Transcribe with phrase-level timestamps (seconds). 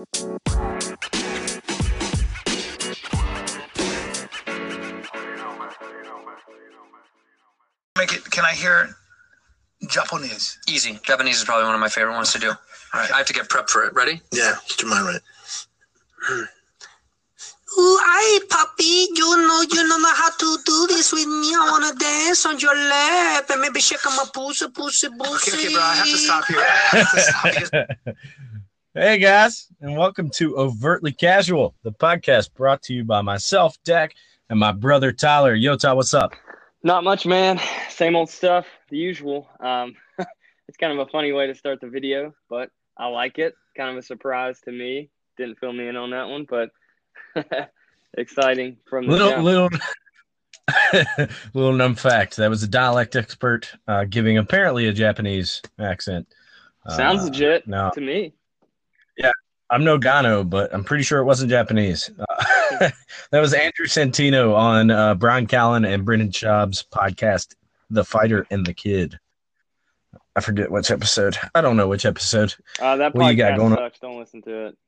[0.00, 0.06] Make
[8.14, 8.24] it.
[8.30, 8.96] Can I hear
[9.86, 10.58] Japanese?
[10.66, 10.98] Easy.
[11.02, 12.48] Japanese is probably one of my favorite ones to do.
[12.48, 12.56] All
[12.94, 13.12] right.
[13.12, 13.92] I have to get prepped for it.
[13.92, 14.22] Ready?
[14.32, 15.20] Yeah, do mine right.
[17.78, 21.54] Ooh, aye, puppy, you know you don't know how to do this with me.
[21.54, 25.52] I wanna dance on your lap and maybe shake on my pussy, pussy, pussy.
[25.52, 25.82] Okay, okay, bro.
[25.82, 27.54] I have to stop
[28.06, 28.14] here.
[28.96, 32.82] I have to stop because hey guys, and welcome to Overtly Casual, the podcast brought
[32.84, 34.14] to you by myself, Dak,
[34.48, 35.54] and my brother Tyler.
[35.54, 36.32] Yo, Ty, what's up?
[36.82, 37.60] Not much, man.
[37.88, 39.48] Same old stuff, the usual.
[39.60, 39.94] Um,
[40.68, 43.54] it's kind of a funny way to start the video, but I like it.
[43.76, 45.10] Kind of a surprise to me.
[45.36, 46.70] Didn't fill me in on that one, but
[48.16, 49.68] exciting from the Little little
[51.54, 56.26] little known fact that was a dialect expert uh, giving apparently a Japanese accent.
[56.88, 57.90] Sounds Uh, legit no.
[57.94, 58.32] to me.
[59.70, 62.10] I'm no Gano, but I'm pretty sure it wasn't Japanese.
[62.18, 62.90] Uh,
[63.30, 67.54] that was Andrew Santino on uh, Brian Callen and Brendan Schaub's podcast,
[67.88, 69.18] The Fighter and the Kid.
[70.34, 71.36] I forget which episode.
[71.54, 72.54] I don't know which episode.
[72.80, 73.90] Uh, that what you got podcast going on?
[74.00, 74.78] Don't listen to it.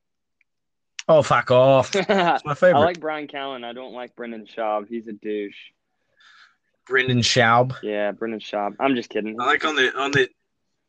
[1.08, 1.94] Oh, fuck off.
[1.96, 2.80] It's my favorite.
[2.80, 3.64] I like Brian Callen.
[3.64, 4.88] I don't like Brendan Schaub.
[4.88, 5.56] He's a douche.
[6.86, 7.76] Brendan Schaub.
[7.82, 8.76] Yeah, Brendan Schaub.
[8.80, 9.40] I'm just kidding.
[9.40, 10.28] I like on the on the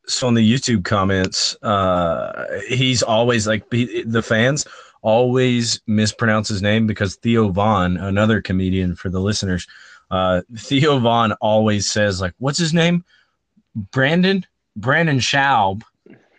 [0.08, 4.66] so in the YouTube comments, uh, he's always like he, the fans
[5.02, 9.68] always mispronounce his name because Theo Von, another comedian for the listeners,
[10.12, 13.04] uh, Theo Von always says like, "What's his name?
[13.76, 14.46] Brandon
[14.76, 15.84] Brandon Schaub."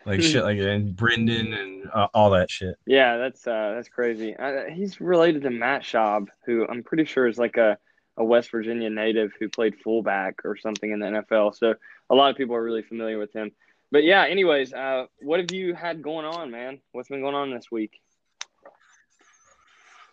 [0.07, 2.77] Like shit, like and Brendan and uh, all that shit.
[2.87, 4.37] Yeah, that's uh, that's crazy.
[4.37, 7.79] Uh, he's related to Matt Schaub, who I'm pretty sure is like a,
[8.19, 11.57] a West Virginia native who played fullback or something in the NFL.
[11.57, 11.75] So
[12.11, 13.53] a lot of people are really familiar with him.
[13.91, 16.81] But yeah, anyways, uh, what have you had going on, man?
[16.93, 18.01] What's been going on this week?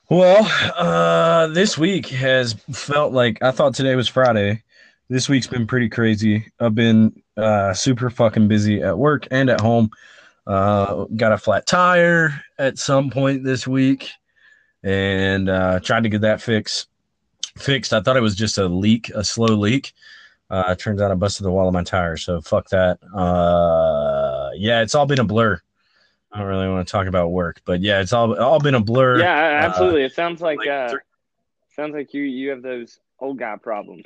[0.09, 4.62] Well, uh, this week has felt like I thought today was Friday.
[5.09, 6.51] This week's been pretty crazy.
[6.59, 9.90] I've been uh, super fucking busy at work and at home.
[10.46, 14.09] Uh, got a flat tire at some point this week,
[14.84, 16.88] and uh, tried to get that fix
[17.57, 17.94] Fixed.
[17.94, 19.94] I thought it was just a leak, a slow leak.
[20.51, 23.00] Uh, turns out I busted the wall of my tire, so fuck that.
[23.16, 25.62] Uh, yeah, it's all been a blur.
[26.29, 28.81] I don't really want to talk about work, but yeah, it's all all been a
[28.81, 29.19] blur.
[29.19, 30.03] Yeah, absolutely.
[30.03, 30.95] it sounds like, like uh,
[31.73, 34.06] sounds like you you have those old guy problems.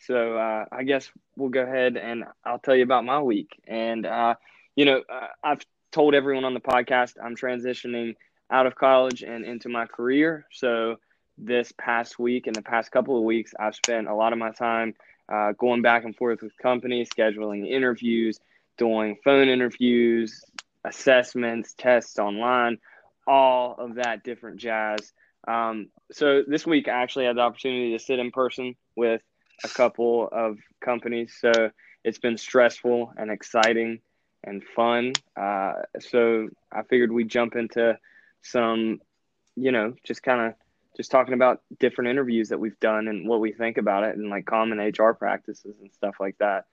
[0.00, 3.58] So uh, I guess we'll go ahead and I'll tell you about my week.
[3.66, 4.34] And uh,
[4.76, 8.16] you know, uh, I've told everyone on the podcast I'm transitioning
[8.50, 10.46] out of college and into my career.
[10.52, 10.96] So
[11.38, 14.50] this past week and the past couple of weeks, I've spent a lot of my
[14.50, 14.94] time
[15.30, 18.38] uh, going back and forth with companies, scheduling interviews,
[18.78, 20.42] doing phone interviews,
[20.84, 22.78] assessments, tests online,
[23.26, 25.12] all of that different jazz.
[25.46, 29.22] Um, so this week, I actually had the opportunity to sit in person with
[29.64, 31.34] a couple of companies.
[31.40, 31.70] So
[32.04, 34.00] it's been stressful and exciting
[34.44, 35.12] and fun.
[35.36, 37.98] Uh, so I figured we'd jump into
[38.42, 39.00] some,
[39.56, 40.54] you know, just kind of
[40.96, 44.28] just talking about different interviews that we've done and what we think about it and
[44.28, 46.66] like common HR practices and stuff like that.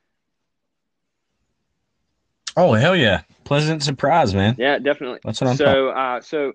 [2.57, 3.21] Oh hell yeah!
[3.43, 4.55] Pleasant surprise, man.
[4.57, 5.19] Yeah, definitely.
[5.23, 6.53] That's what I'm so, uh, so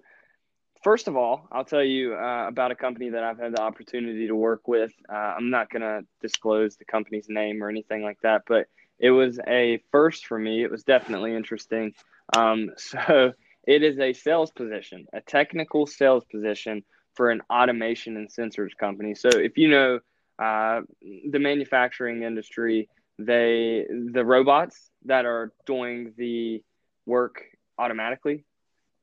[0.83, 4.27] first of all, I'll tell you uh, about a company that I've had the opportunity
[4.27, 4.93] to work with.
[5.09, 8.67] Uh, I'm not going to disclose the company's name or anything like that, but
[8.99, 10.63] it was a first for me.
[10.63, 11.95] It was definitely interesting.
[12.37, 13.33] Um, so,
[13.67, 19.15] it is a sales position, a technical sales position for an automation and sensors company.
[19.15, 20.01] So, if you know
[20.39, 20.83] uh,
[21.31, 22.89] the manufacturing industry,
[23.19, 26.63] they the robots that are doing the
[27.07, 27.43] work
[27.79, 28.45] automatically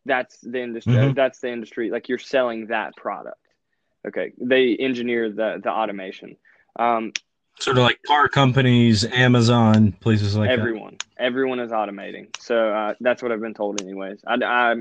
[0.05, 1.15] that's the industry Mhm.
[1.15, 3.37] that's the industry like you're selling that product.
[4.07, 6.35] Okay they engineer the the automation.
[6.77, 7.13] Um,
[7.59, 10.97] Sort of like car companies, Amazon, places like everyone.
[11.17, 12.35] Everyone is automating.
[12.39, 14.21] So uh, that's what i've been told anyways.
[14.25, 14.75] I, I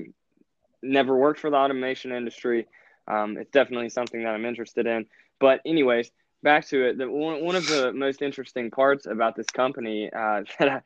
[0.83, 2.67] never worked for the automation industry
[3.09, 5.07] um, it's definitely something that i'm interested in
[5.39, 6.11] but anyways
[6.43, 10.43] back to it the, one, one of the most interesting parts about this company uh,
[10.59, 10.81] that I,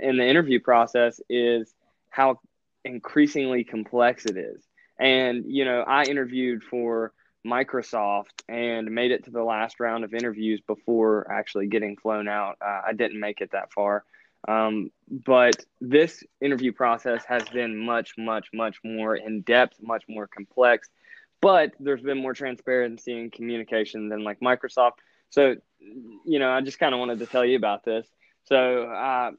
[0.00, 1.74] in the interview process is
[2.10, 2.40] how
[2.84, 4.62] increasingly complex it is
[4.98, 7.12] and you know i interviewed for
[7.46, 12.56] Microsoft and made it to the last round of interviews before actually getting flown out.
[12.60, 14.04] Uh, I didn't make it that far.
[14.48, 20.26] Um, but this interview process has been much, much, much more in depth, much more
[20.26, 20.88] complex.
[21.40, 24.98] But there's been more transparency and communication than like Microsoft.
[25.30, 25.56] So,
[26.24, 28.06] you know, I just kind of wanted to tell you about this.
[28.44, 29.32] So, uh,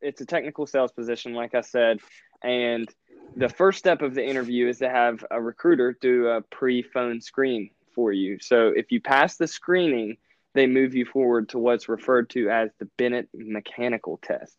[0.00, 2.00] it's a technical sales position, like I said,
[2.42, 2.88] and
[3.36, 7.70] the first step of the interview is to have a recruiter do a pre-phone screen
[7.94, 8.38] for you.
[8.40, 10.16] So if you pass the screening,
[10.54, 14.56] they move you forward to what's referred to as the Bennett mechanical test.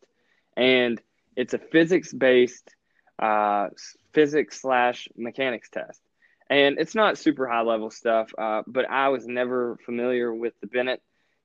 [0.57, 0.99] And
[1.35, 2.73] it's a physics based
[3.19, 3.69] uh,
[4.11, 5.99] physics slash mechanics test.
[6.53, 10.67] And it's not super high level stuff, uh, but I was never familiar with the
[10.67, 11.01] Bennett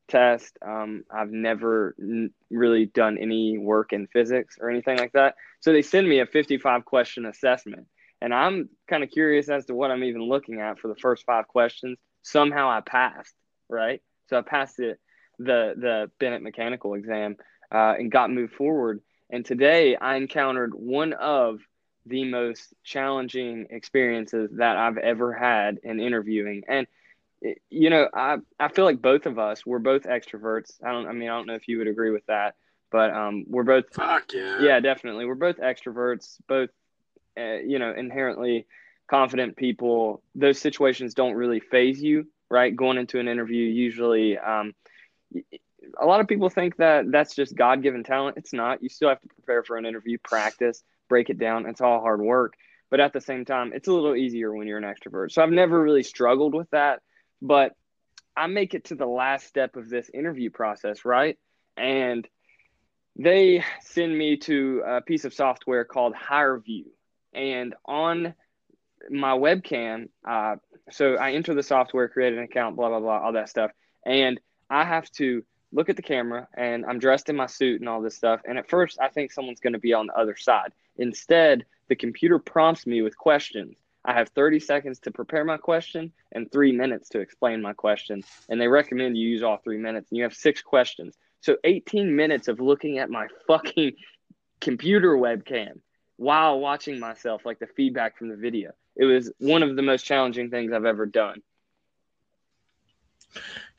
[0.07, 0.59] test.
[0.61, 5.37] Um, I've never n- really done any work in physics or anything like that.
[5.61, 7.87] So they send me a 55 question assessment.
[8.21, 11.25] And I'm kind of curious as to what I'm even looking at for the first
[11.25, 11.97] five questions.
[12.21, 13.33] Somehow I passed,
[13.71, 14.03] right?
[14.29, 15.01] So I passed it,
[15.39, 17.37] the the Bennett mechanical exam
[17.73, 19.01] uh, and got moved forward.
[19.31, 21.61] And today I encountered one of
[22.09, 26.65] the most challenging experiences that I've ever had in interviewing.
[26.69, 26.87] And
[27.71, 30.83] you know, I I feel like both of us we're both extroverts.
[30.83, 32.57] I don't I mean I don't know if you would agree with that,
[32.91, 34.61] but um we're both Fuck yeah.
[34.61, 35.25] yeah, definitely.
[35.25, 36.71] We're both extroverts, both
[37.39, 38.67] uh, you know, inherently
[39.09, 40.23] confident people.
[40.35, 42.75] Those situations don't really phase you, right?
[42.75, 44.75] Going into an interview usually um
[45.99, 48.37] a lot of people think that that's just God-given talent.
[48.37, 48.83] It's not.
[48.83, 51.67] You still have to prepare for an interview, practice, break it down.
[51.67, 52.55] It's all hard work.
[52.91, 55.33] But at the same time, it's a little easier when you're an extrovert.
[55.33, 57.03] So I've never really struggled with that.
[57.43, 57.75] But
[58.37, 61.39] I make it to the last step of this interview process, right?
[61.77, 62.27] And
[63.17, 66.87] they send me to a piece of software called HireVue.
[67.35, 68.35] And on
[69.11, 70.57] my webcam, uh,
[70.91, 73.71] so I enter the software, create an account, blah, blah, blah, all that stuff.
[74.07, 74.41] And
[74.71, 78.01] I have to look at the camera and I'm dressed in my suit and all
[78.01, 78.41] this stuff.
[78.47, 80.73] And at first, I think someone's going to be on the other side.
[80.99, 83.77] Instead, the computer prompts me with questions.
[84.05, 88.23] I have 30 seconds to prepare my question and three minutes to explain my question.
[88.49, 90.11] And they recommend you use all three minutes.
[90.11, 91.17] And you have six questions.
[91.41, 93.93] So 18 minutes of looking at my fucking
[94.61, 95.81] computer webcam
[96.17, 98.73] while watching myself, like the feedback from the video.
[98.97, 101.43] It was one of the most challenging things I've ever done.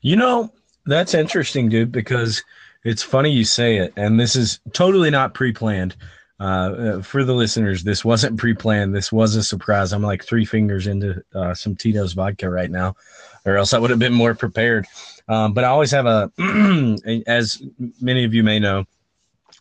[0.00, 0.52] You know,
[0.86, 2.42] that's interesting, dude, because
[2.84, 3.92] it's funny you say it.
[3.96, 5.96] And this is totally not pre planned.
[6.40, 8.94] Uh, for the listeners, this wasn't pre-planned.
[8.94, 9.92] This was a surprise.
[9.92, 12.96] I'm like three fingers into uh, some Tito's vodka right now,
[13.44, 14.86] or else I would have been more prepared.
[15.28, 16.32] Um, but I always have a,
[17.26, 17.62] as
[18.00, 18.86] many of you may know,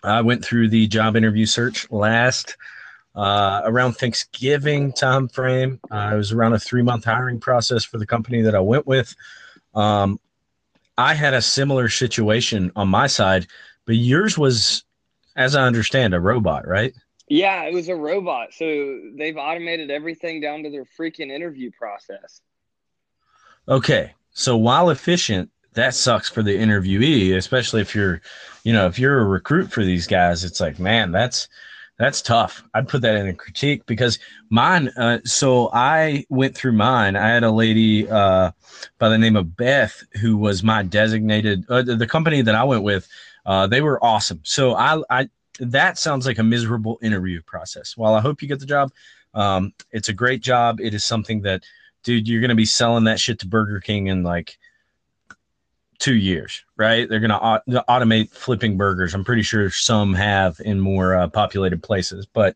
[0.04, 2.56] I went through the job interview search last
[3.14, 5.82] uh, around Thanksgiving time frame.
[5.92, 8.88] Uh, it was around a three month hiring process for the company that I went
[8.88, 9.14] with.
[9.76, 10.18] Um,
[10.98, 13.48] I had a similar situation on my side,
[13.86, 14.86] but yours was
[15.36, 16.94] as I understand, a robot, right?
[17.28, 18.54] Yeah, it was a robot.
[18.54, 22.42] So they've automated everything down to their freaking interview process.
[23.68, 24.14] Okay.
[24.32, 28.22] So while efficient, that sucks for the interviewee, especially if you're,
[28.64, 31.48] you know, if you're a recruit for these guys, it's like, man, that's
[32.00, 32.64] that's tough.
[32.74, 34.90] I'd put that in a critique because mine.
[34.98, 37.16] Uh, so I went through mine.
[37.18, 38.52] I had a lady uh,
[38.98, 41.66] by the name of Beth who was my designated.
[41.70, 43.08] Uh, the company that I went with
[43.46, 44.42] uh, they were awesome.
[44.44, 47.98] So I, I, that sounds like a miserable interview process.
[47.98, 48.92] While I hope you get the job,
[49.34, 50.80] um, it's a great job.
[50.80, 51.64] It is something that,
[52.04, 54.58] dude, you're going to be selling that shit to Burger King in like
[56.00, 57.08] two years, right?
[57.08, 59.14] They're going to automate flipping burgers.
[59.14, 62.56] I'm pretty sure some have in more uh, populated places, but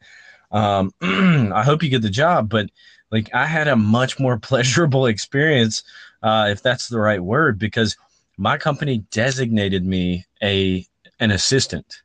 [0.52, 2.50] um, I hope you get the job.
[2.50, 2.70] But
[3.12, 5.84] like, I had a much more pleasurable experience,
[6.24, 7.98] uh, if that's the right word, because
[8.38, 10.86] my company designated me a
[11.20, 12.02] an assistant.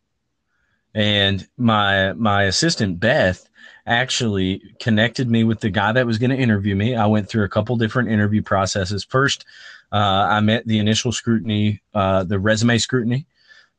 [0.94, 3.48] And my my assistant beth
[3.86, 6.94] actually connected me with the guy that was going to interview me.
[6.94, 9.04] I went through a couple different interview processes.
[9.04, 9.44] First
[9.90, 13.26] uh, i met the initial scrutiny uh, the resume scrutiny.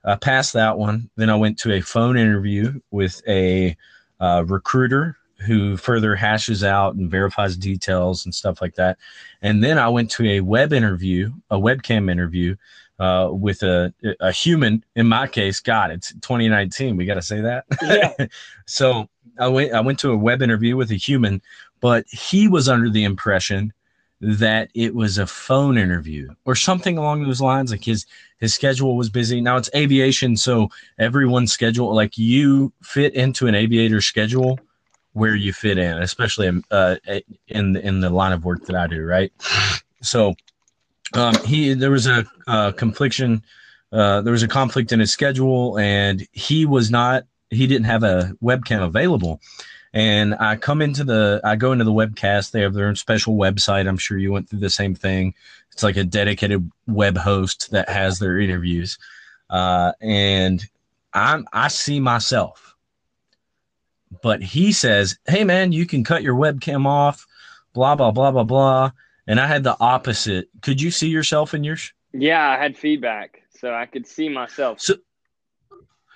[0.03, 1.09] I passed that one.
[1.15, 3.75] Then i went to a phone interview with a
[4.19, 8.97] uh, recruiter who further hashes out and verifies details and stuff like that.
[9.41, 12.55] And then I went to a web interview, a webcam interview
[12.99, 14.83] uh, with a, a human.
[14.95, 16.97] In my case, God, it's 2019.
[16.97, 17.65] We got to say that.
[17.81, 18.27] Yeah.
[18.65, 19.07] so
[19.39, 21.41] I went, I went to a web interview with a human,
[21.79, 23.73] but he was under the impression
[24.21, 27.71] that it was a phone interview or something along those lines.
[27.71, 28.05] Like his
[28.39, 29.39] his schedule was busy.
[29.39, 34.59] Now it's aviation, so everyone's schedule, like you fit into an aviator schedule
[35.13, 36.95] where you fit in, especially in uh,
[37.47, 39.31] in in the line of work that I do, right?
[40.01, 40.35] So
[41.13, 43.43] um, he there was a uh, confliction,
[43.91, 48.03] uh, there was a conflict in his schedule, and he was not he didn't have
[48.03, 49.41] a webcam available.
[49.91, 52.51] And I come into the I go into the webcast.
[52.51, 53.87] They have their own special website.
[53.87, 55.33] I'm sure you went through the same thing.
[55.71, 58.99] It's like a dedicated web host that has their interviews,
[59.49, 60.63] uh, and
[61.13, 62.68] I'm I see myself
[64.21, 67.25] but he says, "Hey man, you can cut your webcam off."
[67.73, 68.91] Blah blah blah blah blah.
[69.27, 70.49] And I had the opposite.
[70.61, 71.93] Could you see yourself in yours?
[72.13, 74.81] Yeah, I had feedback, so I could see myself.
[74.81, 74.95] So,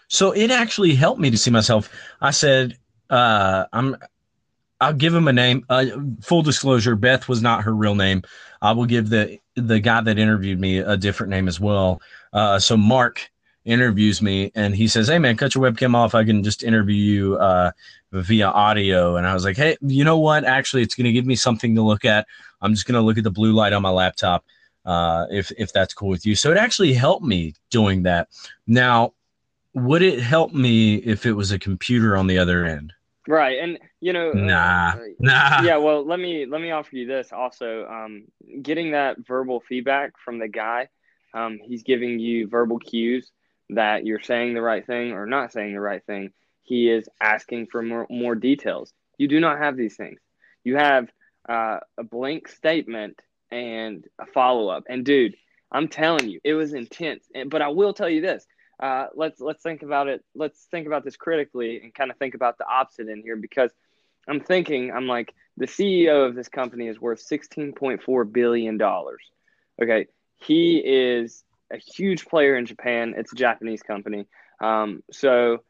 [0.08, 1.90] so it actually helped me to see myself.
[2.22, 2.78] I said,
[3.10, 3.98] uh, "I'm."
[4.82, 5.66] I'll give him a name.
[5.70, 5.86] Uh,
[6.22, 8.24] full disclosure: Beth was not her real name.
[8.62, 12.02] I will give the the guy that interviewed me a different name as well.
[12.34, 13.30] Uh, so Mark
[13.66, 16.16] interviews me and he says, Hey man, cut your webcam off.
[16.16, 17.72] I can just interview you uh,
[18.12, 19.16] via audio.
[19.16, 20.44] And I was like, Hey, you know what?
[20.44, 22.28] Actually, it's going to give me something to look at.
[22.62, 24.46] I'm just going to look at the blue light on my laptop
[24.86, 26.36] uh, if, if that's cool with you.
[26.36, 28.28] So it actually helped me doing that.
[28.68, 29.14] Now,
[29.74, 32.94] would it help me if it was a computer on the other end?
[33.28, 33.58] Right.
[33.60, 35.62] And, you know, Nah, uh, nah.
[35.62, 38.26] yeah well let me let me offer you this also um,
[38.62, 40.90] getting that verbal feedback from the guy
[41.34, 43.32] um, he's giving you verbal cues
[43.70, 47.68] that you're saying the right thing or not saying the right thing he is asking
[47.68, 48.94] for more, more details.
[49.18, 50.20] You do not have these things.
[50.64, 51.10] You have
[51.48, 54.84] uh, a blank statement and a follow-up.
[54.90, 55.36] And dude
[55.72, 57.26] i'm telling you it was intense.
[57.34, 58.46] And, but i will tell you this
[58.84, 60.24] uh, let's let's think about it.
[60.36, 63.72] Let's think about this critically and kind of think about the opposite in here because
[64.28, 68.82] I'm thinking, I'm like, the CEO of this company is worth $16.4 billion.
[69.82, 70.08] Okay.
[70.38, 73.14] He is a huge player in Japan.
[73.18, 74.28] It's a Japanese company.
[74.60, 75.64] Um, so,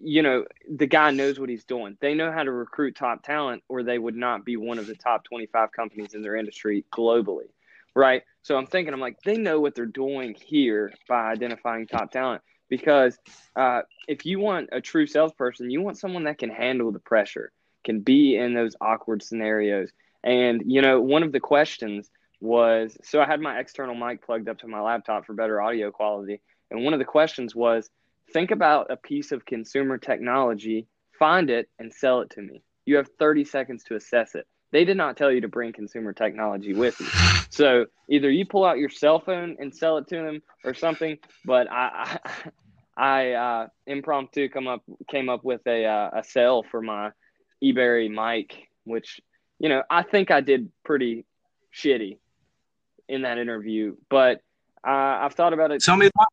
[0.00, 1.96] you know, the guy knows what he's doing.
[2.00, 4.94] They know how to recruit top talent, or they would not be one of the
[4.94, 7.50] top 25 companies in their industry globally.
[7.94, 8.22] Right.
[8.42, 12.42] So I'm thinking, I'm like, they know what they're doing here by identifying top talent
[12.68, 13.18] because
[13.56, 17.52] uh, if you want a true salesperson, you want someone that can handle the pressure
[17.84, 19.90] can be in those awkward scenarios.
[20.22, 24.48] And, you know, one of the questions was so I had my external mic plugged
[24.48, 26.40] up to my laptop for better audio quality.
[26.70, 27.90] And one of the questions was
[28.32, 30.86] think about a piece of consumer technology,
[31.18, 32.62] find it, and sell it to me.
[32.86, 34.46] You have 30 seconds to assess it.
[34.72, 37.06] They did not tell you to bring consumer technology with you.
[37.50, 41.18] So either you pull out your cell phone and sell it to them or something.
[41.44, 42.50] But I, I,
[42.96, 47.10] I uh, impromptu come up came up with a uh, a sale for my
[47.62, 49.20] eBerry mic, which
[49.58, 51.24] you know I think I did pretty
[51.74, 52.18] shitty
[53.10, 54.38] in that interview, but
[54.86, 54.90] uh,
[55.20, 55.82] I've thought about it.
[55.82, 56.26] Sell me the mic.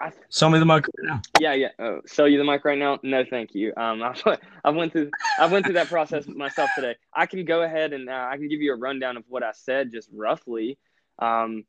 [0.00, 1.22] I, Sell me the mic right now.
[1.40, 1.68] yeah, yeah.
[1.78, 2.98] Oh, sell you the mic right now?
[3.04, 3.72] No, thank you.
[3.76, 6.96] Um, I, I went through I went through that process myself today.
[7.14, 9.52] I can go ahead and uh, I can give you a rundown of what I
[9.52, 10.78] said just roughly.
[11.20, 11.64] Um,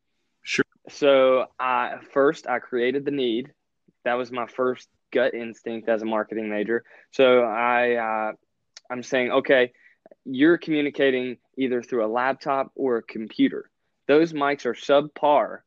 [0.46, 0.64] Sure.
[0.90, 3.52] So I first I created the need.
[4.06, 6.84] That was my first gut instinct as a marketing major.
[7.12, 8.32] So I uh,
[8.92, 9.72] I'm saying, okay,
[10.24, 13.70] you're communicating either through a laptop or a computer.
[14.08, 15.60] Those mics are subpar,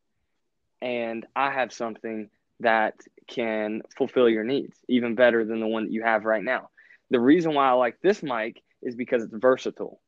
[0.80, 2.30] and I have something
[2.60, 2.94] that
[3.26, 6.70] can fulfill your needs even better than the one that you have right now.
[7.10, 10.00] The reason why I like this mic is because it's versatile.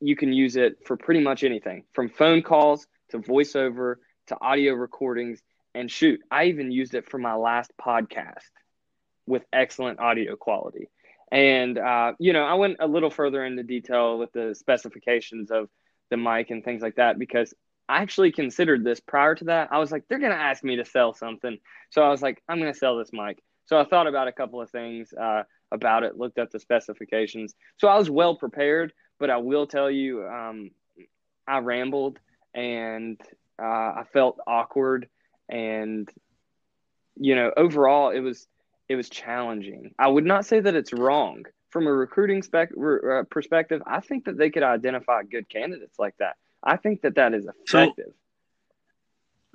[0.00, 3.96] You can use it for pretty much anything from phone calls to voiceover
[4.28, 5.40] to audio recordings.
[5.74, 8.48] And shoot, I even used it for my last podcast
[9.26, 10.88] with excellent audio quality.
[11.30, 15.68] And, uh, you know, I went a little further into detail with the specifications of
[16.10, 17.54] the mic and things like that because
[17.88, 19.68] I actually considered this prior to that.
[19.72, 21.58] I was like, they're going to ask me to sell something.
[21.90, 23.42] So I was like, I'm going to sell this mic.
[23.66, 27.54] So I thought about a couple of things uh, about it, looked up the specifications.
[27.78, 30.70] So I was well prepared, but I will tell you, um,
[31.48, 32.18] I rambled
[32.54, 33.20] and
[33.60, 35.08] uh, I felt awkward.
[35.48, 36.08] And,
[37.16, 38.46] you know, overall, it was
[38.88, 39.94] it was challenging.
[40.00, 43.82] I would not say that it's wrong from a recruiting spec, uh, perspective.
[43.86, 46.36] I think that they could identify good candidates like that.
[46.62, 48.12] I think that that is effective.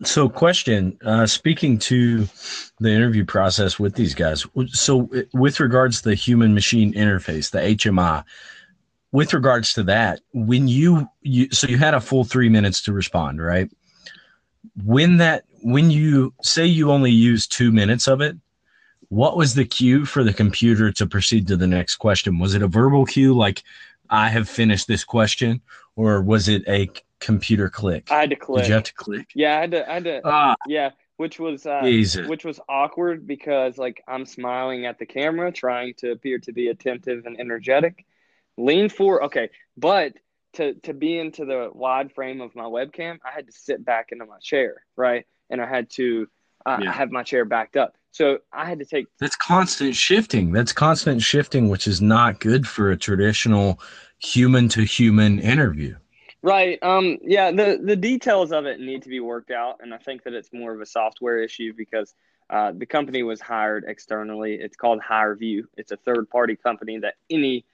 [0.04, 2.28] So, question uh, speaking to
[2.80, 4.46] the interview process with these guys.
[4.68, 8.26] So, with regards to the human machine interface, the HMI,
[9.14, 12.94] with regards to that, when you, you so you had a full three minutes to
[12.94, 13.72] respond, right?
[14.84, 18.36] When that, when you say you only use two minutes of it,
[19.16, 22.38] what was the cue for the computer to proceed to the next question?
[22.38, 23.64] Was it a verbal cue like
[24.10, 25.62] I have finished this question,
[25.96, 26.90] or was it a
[27.22, 28.12] computer click?
[28.12, 28.64] I had to click.
[28.64, 29.30] Did you have to click?
[29.34, 29.90] Yeah, I had to.
[29.90, 30.22] I had to.
[30.26, 32.28] Ah, yeah, which was uh, Jesus.
[32.28, 36.68] which was awkward because like I'm smiling at the camera, trying to appear to be
[36.68, 38.06] attentive and energetic.
[38.58, 40.12] Lean forward, okay, but
[40.56, 44.10] to to be into the wide frame of my webcam, I had to sit back
[44.12, 46.28] into my chair, right, and I had to
[46.66, 46.92] uh, Yeah.
[46.92, 47.96] have my chair backed up.
[48.18, 50.46] So I had to take That's constant shifting.
[50.56, 53.68] That's constant shifting, which is not good for a traditional
[54.20, 55.94] human to human interview.
[56.42, 56.78] Right.
[56.82, 57.18] Um.
[57.22, 57.52] Yeah.
[57.52, 60.52] The the details of it need to be worked out, and I think that it's
[60.54, 62.10] more of a software issue because
[62.48, 64.54] Uh, the company was hired externally.
[64.66, 65.62] It's called HireVue.
[65.80, 67.66] It's a third party company that any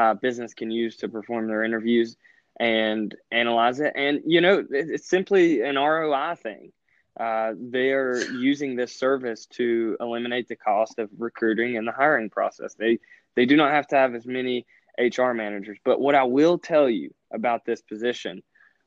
[0.00, 2.16] uh, business can use to perform their interviews
[2.58, 3.92] and analyze it.
[4.04, 6.72] And, you know, it's simply an ROI thing.
[7.18, 12.74] Uh, they're using this service to eliminate the cost of recruiting and the hiring process.
[12.74, 12.98] They,
[13.36, 14.66] they do not have to have as many
[14.98, 15.78] HR managers.
[15.84, 18.42] But what I will tell you about this position,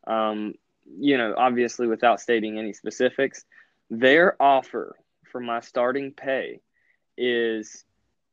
[0.06, 0.54] um,
[1.00, 3.46] you know, obviously without stating any specifics,
[3.90, 4.96] their offer
[5.32, 6.60] for my starting pay
[7.18, 7.84] is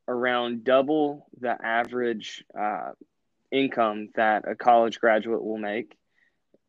[0.07, 2.91] around double the average uh,
[3.51, 5.97] income that a college graduate will make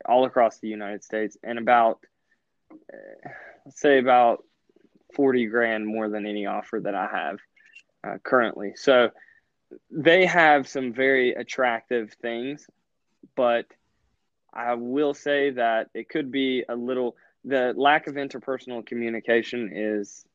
[0.06, 2.00] all across the United States and about,
[3.70, 4.44] say, about
[5.16, 7.40] 40 grand more than any offer that I have
[8.04, 8.74] uh, currently.
[8.76, 9.10] So
[9.90, 12.68] they have some very attractive things,
[13.36, 13.66] but
[14.54, 20.26] I will say that it could be a little the lack of interpersonal communication is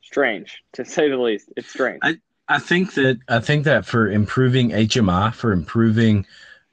[0.00, 1.52] strange to say the least.
[1.56, 2.00] It's strange.
[2.02, 6.26] I, I think that I think that for improving HMI, for improving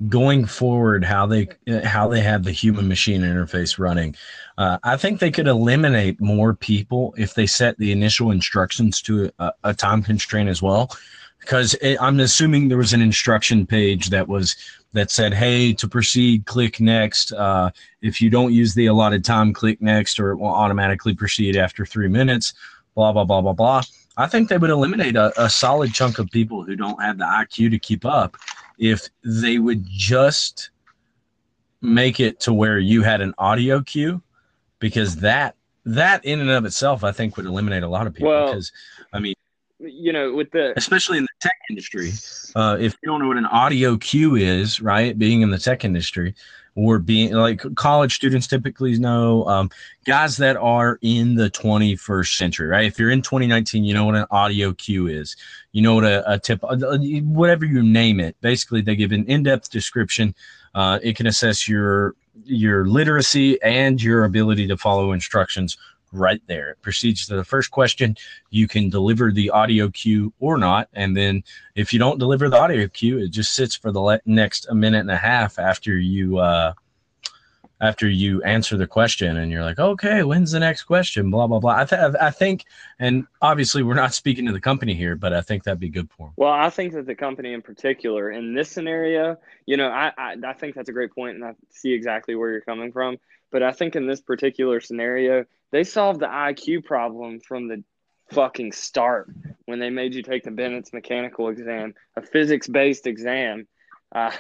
[0.08, 1.48] going forward how they
[1.84, 4.16] how they have the human machine interface running,
[4.58, 9.32] uh, I think they could eliminate more people if they set the initial instructions to
[9.40, 10.96] a, a time constraint as well.
[11.42, 14.56] Because it, I'm assuming there was an instruction page that was
[14.94, 17.34] that said, "Hey, to proceed, click next.
[17.34, 21.58] Uh, if you don't use the allotted time, click next, or it will automatically proceed
[21.58, 22.54] after three minutes."
[22.96, 23.84] Blah blah blah blah blah.
[24.18, 27.24] I think they would eliminate a, a solid chunk of people who don't have the
[27.24, 28.36] IQ to keep up
[28.80, 30.72] if they would just
[31.82, 34.22] make it to where you had an audio cue,
[34.80, 35.56] because that
[35.86, 38.30] that in and of itself, I think, would eliminate a lot of people.
[38.30, 38.72] Well, because
[39.14, 39.36] I mean,
[39.80, 42.12] you know, with the especially in the tech industry.
[42.56, 45.86] Uh, if you don't know what an audio cue is, right, being in the tech
[45.86, 46.34] industry,
[46.80, 49.70] or being like college students typically know, um,
[50.06, 52.86] guys that are in the 21st century, right?
[52.86, 55.36] If you're in 2019, you know what an audio cue is.
[55.74, 56.78] You know what a, a tip, uh,
[57.24, 58.36] whatever you name it.
[58.40, 60.34] Basically, they give an in-depth description.
[60.74, 65.78] Uh, it can assess your your literacy and your ability to follow instructions
[66.12, 66.72] right there.
[66.72, 68.16] It proceeds to the first question.
[68.50, 70.90] You can deliver the audio cue or not.
[70.94, 71.44] And then
[71.76, 75.00] if you don't deliver the audio cue, it just sits for the next a minute
[75.00, 76.74] and a half after you, uh,
[77.82, 81.32] after you answer the question and you're like, okay, when's the next question?
[81.32, 81.80] Blah, blah, blah.
[81.80, 82.66] I, th- I think,
[83.00, 86.10] and obviously we're not speaking to the company here, but I think that'd be good
[86.12, 86.34] for them.
[86.36, 90.36] Well, I think that the company in particular in this scenario, you know, I, I,
[90.46, 93.18] I think that's a great point and I see exactly where you're coming from.
[93.52, 97.84] But I think in this particular scenario, they solved the IQ problem from the
[98.32, 99.30] fucking start
[99.66, 103.68] when they made you take the Bennett's mechanical exam, a physics based exam
[104.14, 104.32] uh,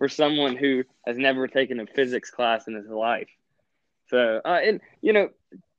[0.00, 3.28] for someone who has never taken a physics class in his life.
[4.08, 5.28] So, uh, and you know,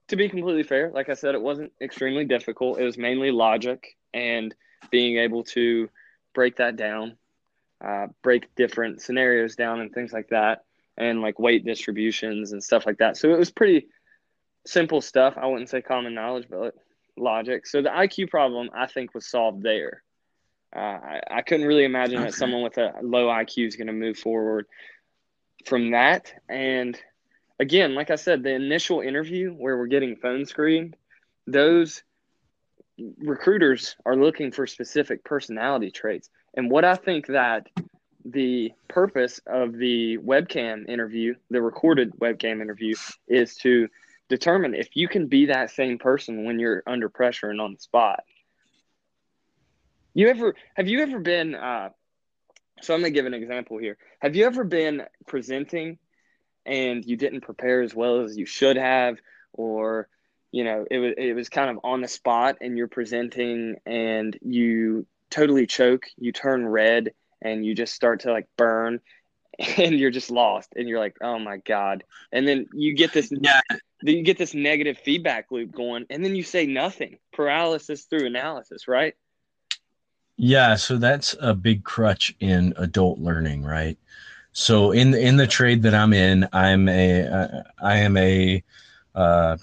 [0.09, 2.79] to be completely fair, like I said, it wasn't extremely difficult.
[2.79, 4.53] It was mainly logic and
[4.91, 5.89] being able to
[6.35, 7.17] break that down,
[7.83, 10.65] uh, break different scenarios down, and things like that,
[10.97, 13.17] and like weight distributions and stuff like that.
[13.17, 13.87] So it was pretty
[14.67, 15.33] simple stuff.
[15.35, 16.75] I wouldn't say common knowledge, but
[17.17, 17.65] logic.
[17.65, 20.03] So the IQ problem, I think, was solved there.
[20.75, 22.25] Uh, I, I couldn't really imagine okay.
[22.25, 24.67] that someone with a low IQ is going to move forward
[25.65, 26.33] from that.
[26.49, 26.97] And
[27.59, 30.95] again, like I said, the initial interview where we're getting phone screened,
[31.45, 32.03] those
[33.17, 36.29] recruiters are looking for specific personality traits.
[36.55, 37.67] And what I think that
[38.25, 42.95] the purpose of the webcam interview, the recorded webcam interview,
[43.27, 43.87] is to
[44.29, 47.79] determine if you can be that same person when you're under pressure and on the
[47.79, 48.23] spot.
[50.13, 51.89] You ever have you ever been uh,
[52.81, 53.97] so I'm gonna give an example here.
[54.19, 55.97] Have you ever been presenting
[56.65, 59.17] and you didn't prepare as well as you should have,
[59.53, 60.07] or
[60.51, 64.37] you know, it was it was kind of on the spot and you're presenting and
[64.41, 68.99] you totally choke, you turn red and you just start to like burn
[69.77, 72.03] and you're just lost and you're like, oh my God.
[72.31, 73.61] And then you get this yeah
[74.03, 78.87] you get this negative feedback loop going and then you say nothing paralysis through analysis
[78.87, 79.13] right
[80.41, 83.95] yeah so that's a big crutch in adult learning right
[84.53, 88.63] so in in the trade that i'm in i'm a uh, I am a
[89.13, 89.57] uh,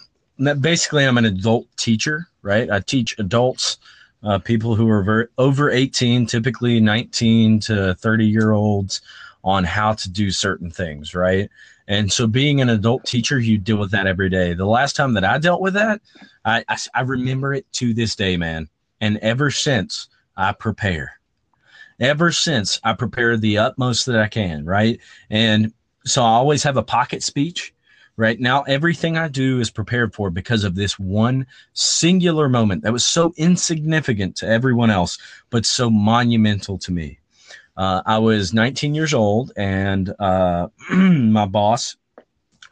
[0.60, 3.78] basically i'm an adult teacher right i teach adults
[4.22, 9.00] uh, people who are ver- over 18 typically 19 to 30 year olds
[9.42, 11.50] on how to do certain things right
[11.88, 14.52] and so, being an adult teacher, you deal with that every day.
[14.52, 16.02] The last time that I dealt with that,
[16.44, 18.68] I, I, I remember it to this day, man.
[19.00, 20.06] And ever since,
[20.38, 21.20] I prepare.
[22.00, 25.00] Ever since, I prepare the utmost that I can, right?
[25.28, 25.74] And
[26.06, 27.74] so, I always have a pocket speech
[28.18, 32.92] right now everything i do is prepared for because of this one singular moment that
[32.92, 35.16] was so insignificant to everyone else
[35.48, 37.18] but so monumental to me
[37.78, 41.96] uh, i was 19 years old and uh, my boss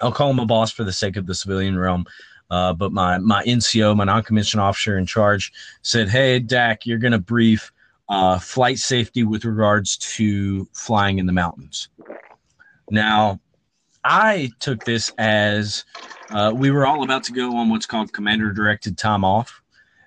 [0.02, 2.04] i'll call him a boss for the sake of the civilian realm
[2.50, 7.12] uh, but my my nco my non-commissioned officer in charge said hey dak you're going
[7.12, 7.72] to brief
[8.08, 11.88] uh, flight safety with regards to flying in the mountains
[12.90, 13.40] now
[14.06, 15.84] I took this as
[16.30, 19.62] uh, we were all about to go on what's called commander directed time off.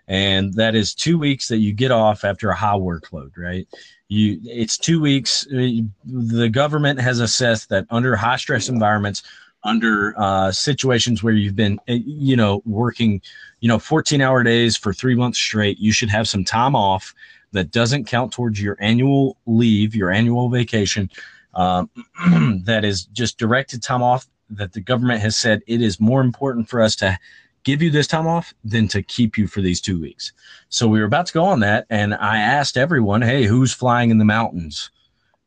[0.07, 3.67] And that is two weeks that you get off after a high workload, right?
[4.07, 5.45] You, it's two weeks.
[5.47, 9.21] uh, The government has assessed that under high stress environments,
[9.63, 13.21] under uh, situations where you've been, uh, you know, working,
[13.59, 17.13] you know, 14 hour days for three months straight, you should have some time off
[17.51, 21.09] that doesn't count towards your annual leave, your annual vacation
[21.55, 21.89] um,
[22.63, 26.69] that is just directed time off that the government has said it is more important
[26.69, 27.17] for us to
[27.63, 30.31] give you this time off than to keep you for these two weeks.
[30.69, 34.09] So we were about to go on that, and I asked everyone, "Hey, who's flying
[34.09, 34.89] in the mountains?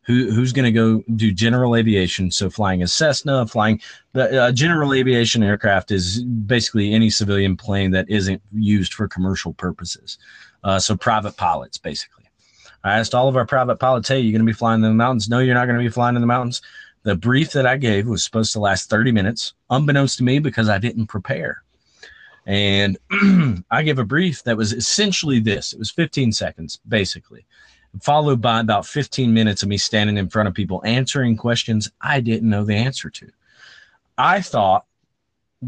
[0.04, 2.30] Who who's going to go do general aviation?
[2.30, 3.80] So flying a Cessna, flying
[4.12, 9.52] the uh, general aviation aircraft is basically any civilian plane that isn't used for commercial
[9.54, 10.18] purposes.
[10.64, 12.22] Uh, so private pilots, basically."
[12.84, 14.90] I asked all of our private pilots, hey, you going to be flying in the
[14.90, 15.28] mountains?
[15.28, 16.60] No, you're not going to be flying in the mountains.
[17.04, 20.68] The brief that I gave was supposed to last 30 minutes, unbeknownst to me because
[20.68, 21.62] I didn't prepare.
[22.46, 22.98] And
[23.70, 27.46] I gave a brief that was essentially this it was 15 seconds, basically,
[28.00, 32.20] followed by about 15 minutes of me standing in front of people answering questions I
[32.20, 33.28] didn't know the answer to.
[34.16, 34.86] I thought,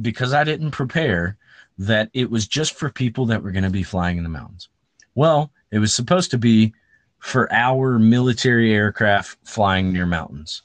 [0.00, 1.37] because I didn't prepare,
[1.78, 4.68] that it was just for people that were going to be flying in the mountains.
[5.14, 6.72] Well, it was supposed to be
[7.18, 10.62] for our military aircraft flying near mountains.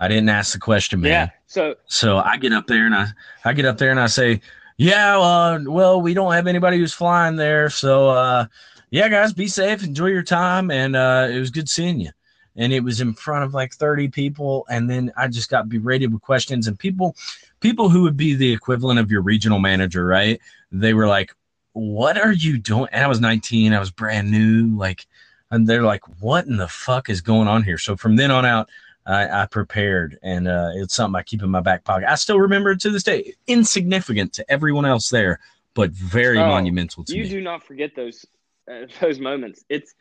[0.00, 1.10] I didn't ask the question, man.
[1.10, 1.30] Yeah.
[1.46, 3.08] So So I get up there and I,
[3.44, 4.40] I get up there and I say,
[4.76, 7.70] yeah, uh, well, we don't have anybody who's flying there.
[7.70, 8.46] So, uh,
[8.94, 9.82] yeah, guys, be safe.
[9.82, 10.70] Enjoy your time.
[10.70, 12.10] And uh, it was good seeing you.
[12.54, 14.64] And it was in front of like 30 people.
[14.70, 17.16] And then I just got berated with questions and people,
[17.58, 20.40] people who would be the equivalent of your regional manager, right?
[20.70, 21.34] They were like,
[21.72, 22.86] what are you doing?
[22.92, 23.72] And I was 19.
[23.72, 24.68] I was brand new.
[24.78, 25.06] Like,
[25.50, 27.78] and they're like, what in the fuck is going on here?
[27.78, 28.68] So from then on out,
[29.06, 32.10] I, I prepared, and uh, it's something I keep in my back pocket.
[32.10, 33.34] I still remember it to this day.
[33.46, 35.40] Insignificant to everyone else there,
[35.74, 37.28] but very Oh, monumental to you me.
[37.28, 38.24] You do not forget those
[38.70, 39.64] uh, those moments.
[39.68, 39.94] It's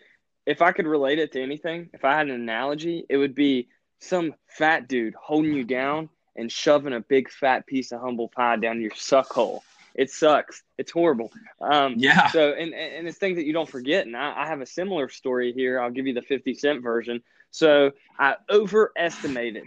[0.46, 3.70] if I could relate it to anything, if I had an analogy, it would be
[4.02, 8.58] some fat dude holding you down and shoving a big fat piece of humble pie
[8.58, 9.64] down your suck hole.
[9.96, 10.64] It sucks.
[10.78, 11.32] It's horrible.
[11.62, 12.28] Um, Yeah.
[12.30, 14.06] So and and it's things that you don't forget.
[14.06, 15.80] And I, I have a similar story here.
[15.80, 17.22] I'll give you the fifty cent version.
[17.52, 19.66] So I overestimated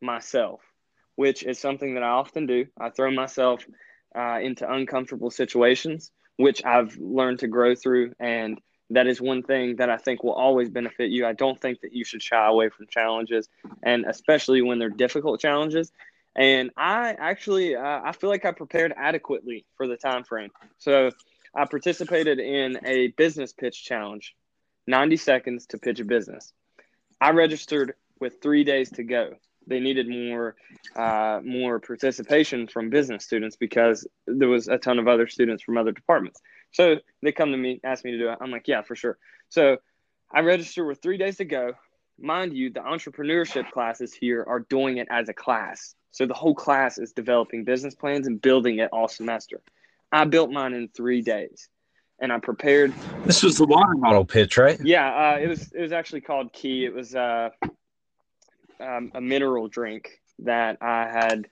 [0.00, 0.60] myself,
[1.16, 2.66] which is something that I often do.
[2.80, 3.64] I throw myself
[4.16, 6.10] uh, into uncomfortable situations,
[6.42, 8.14] which I've learned to grow through.
[8.18, 11.24] And that is one thing that I think will always benefit you.
[11.24, 13.48] I don't think that you should shy away from challenges,
[13.82, 15.92] and especially when they're difficult challenges.
[16.34, 20.50] And I actually, uh, I feel like I prepared adequately for the time frame.
[20.78, 21.12] So
[21.54, 24.34] I participated in a business pitch challenge,
[24.88, 26.52] 90 seconds to pitch a business.
[27.20, 29.34] I registered with three days to go.
[29.66, 30.56] They needed more,
[30.96, 35.76] uh, more participation from business students because there was a ton of other students from
[35.78, 36.40] other departments.
[36.72, 38.38] So they come to me, ask me to do it.
[38.40, 39.18] I'm like, yeah, for sure.
[39.48, 39.76] So
[40.32, 41.72] I registered with three days to go.
[42.18, 45.94] Mind you, the entrepreneurship classes here are doing it as a class.
[46.10, 49.60] So the whole class is developing business plans and building it all semester.
[50.12, 51.68] I built mine in three days,
[52.20, 52.92] and I prepared
[53.24, 54.78] This was the water model pitch, right?
[54.84, 56.84] yeah, uh, it was it was actually called Key.
[56.84, 57.48] It was uh,
[58.82, 61.48] um, a mineral drink that I had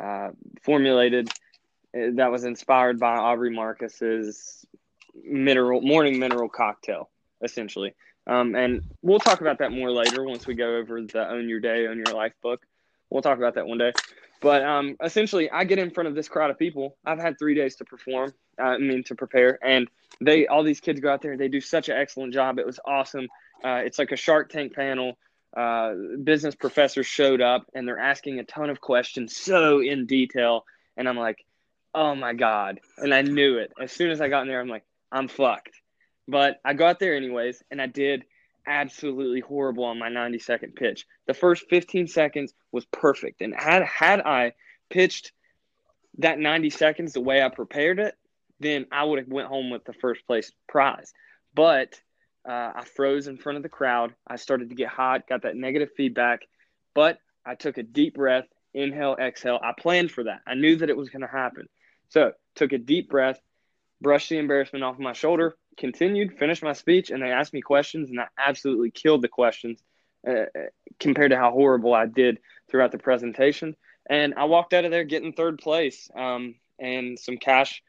[0.00, 0.30] uh,
[0.62, 1.28] formulated
[1.94, 4.64] uh, that was inspired by Aubrey Marcus's
[5.22, 7.10] mineral morning mineral cocktail,
[7.42, 7.94] essentially.
[8.26, 11.60] Um, and we'll talk about that more later once we go over the Own Your
[11.60, 12.62] Day, Own Your Life book.
[13.10, 13.92] We'll talk about that one day.
[14.40, 16.96] But um, essentially, I get in front of this crowd of people.
[17.04, 18.34] I've had three days to perform.
[18.58, 19.88] Uh, I mean, to prepare, and
[20.20, 21.36] they all these kids go out there.
[21.36, 22.58] They do such an excellent job.
[22.58, 23.28] It was awesome.
[23.64, 25.16] Uh, it's like a Shark Tank panel.
[25.56, 30.64] Uh, business professors showed up, and they're asking a ton of questions, so in detail.
[30.96, 31.44] And I'm like,
[31.94, 32.80] oh my god!
[32.98, 34.60] And I knew it as soon as I got in there.
[34.60, 35.80] I'm like, I'm fucked.
[36.26, 38.24] But I got there anyways, and I did
[38.66, 41.06] absolutely horrible on my 90 second pitch.
[41.26, 44.52] The first 15 seconds was perfect, and had had I
[44.88, 45.32] pitched
[46.18, 48.14] that 90 seconds the way I prepared it,
[48.60, 51.12] then I would have went home with the first place prize.
[51.54, 52.00] But
[52.48, 54.14] uh, I froze in front of the crowd.
[54.26, 56.42] I started to get hot, got that negative feedback,
[56.94, 59.60] but I took a deep breath inhale, exhale.
[59.62, 60.40] I planned for that.
[60.46, 61.68] I knew that it was going to happen.
[62.08, 63.40] So took a deep breath,
[64.00, 68.10] brushed the embarrassment off my shoulder, continued, finished my speech, and they asked me questions,
[68.10, 69.80] and I absolutely killed the questions
[70.28, 70.44] uh,
[70.98, 72.38] compared to how horrible I did
[72.70, 73.76] throughout the presentation.
[74.08, 77.82] And I walked out of there getting third place um, and some cash,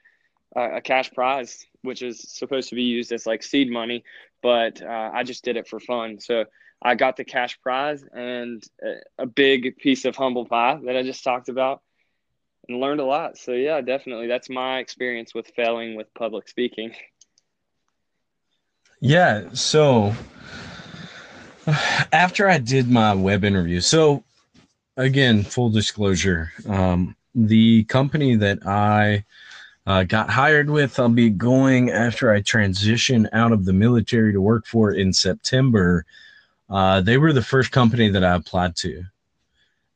[0.55, 4.03] a cash prize, which is supposed to be used as like seed money,
[4.41, 6.19] but uh, I just did it for fun.
[6.19, 6.45] So
[6.81, 8.63] I got the cash prize and
[9.17, 11.81] a big piece of humble pie that I just talked about
[12.67, 13.37] and learned a lot.
[13.37, 14.27] So yeah, definitely.
[14.27, 16.93] That's my experience with failing with public speaking.
[18.99, 19.49] Yeah.
[19.53, 20.13] So
[22.11, 24.23] after I did my web interview, so
[24.97, 29.25] again, full disclosure, um, the company that I
[29.85, 34.41] uh, got hired with, I'll be going after I transition out of the military to
[34.41, 36.05] work for in September.
[36.69, 39.03] Uh, they were the first company that I applied to.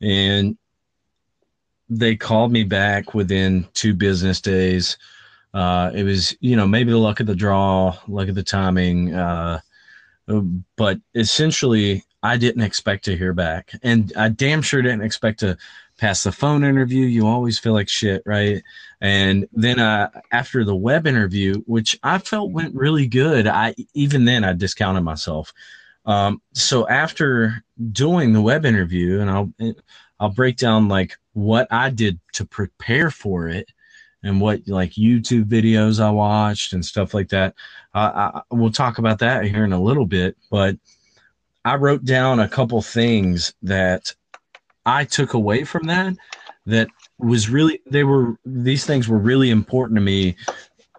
[0.01, 0.57] And
[1.89, 4.97] they called me back within two business days.
[5.53, 9.15] Uh, it was, you know, maybe the luck of the draw, luck of the timing.
[9.15, 9.59] Uh,
[10.75, 13.71] but essentially, I didn't expect to hear back.
[13.83, 15.57] And I damn sure didn't expect to
[15.97, 17.05] pass the phone interview.
[17.05, 18.61] You always feel like shit, right?
[19.01, 24.25] And then uh, after the web interview, which I felt went really good, I even
[24.25, 25.53] then I discounted myself.
[26.05, 29.53] Um, so after doing the web interview, and I'll
[30.19, 33.71] I'll break down like what I did to prepare for it
[34.23, 37.55] and what like YouTube videos I watched and stuff like that.
[37.93, 40.77] Uh, I, we'll talk about that here in a little bit, but
[41.65, 44.13] I wrote down a couple things that
[44.87, 46.15] I took away from that
[46.65, 46.87] that
[47.19, 50.35] was really they were these things were really important to me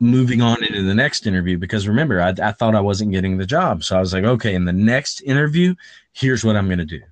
[0.00, 3.46] moving on into the next interview because remember I, I thought I wasn't getting the
[3.46, 5.74] job so I was like okay in the next interview
[6.12, 7.02] here's what I'm going to do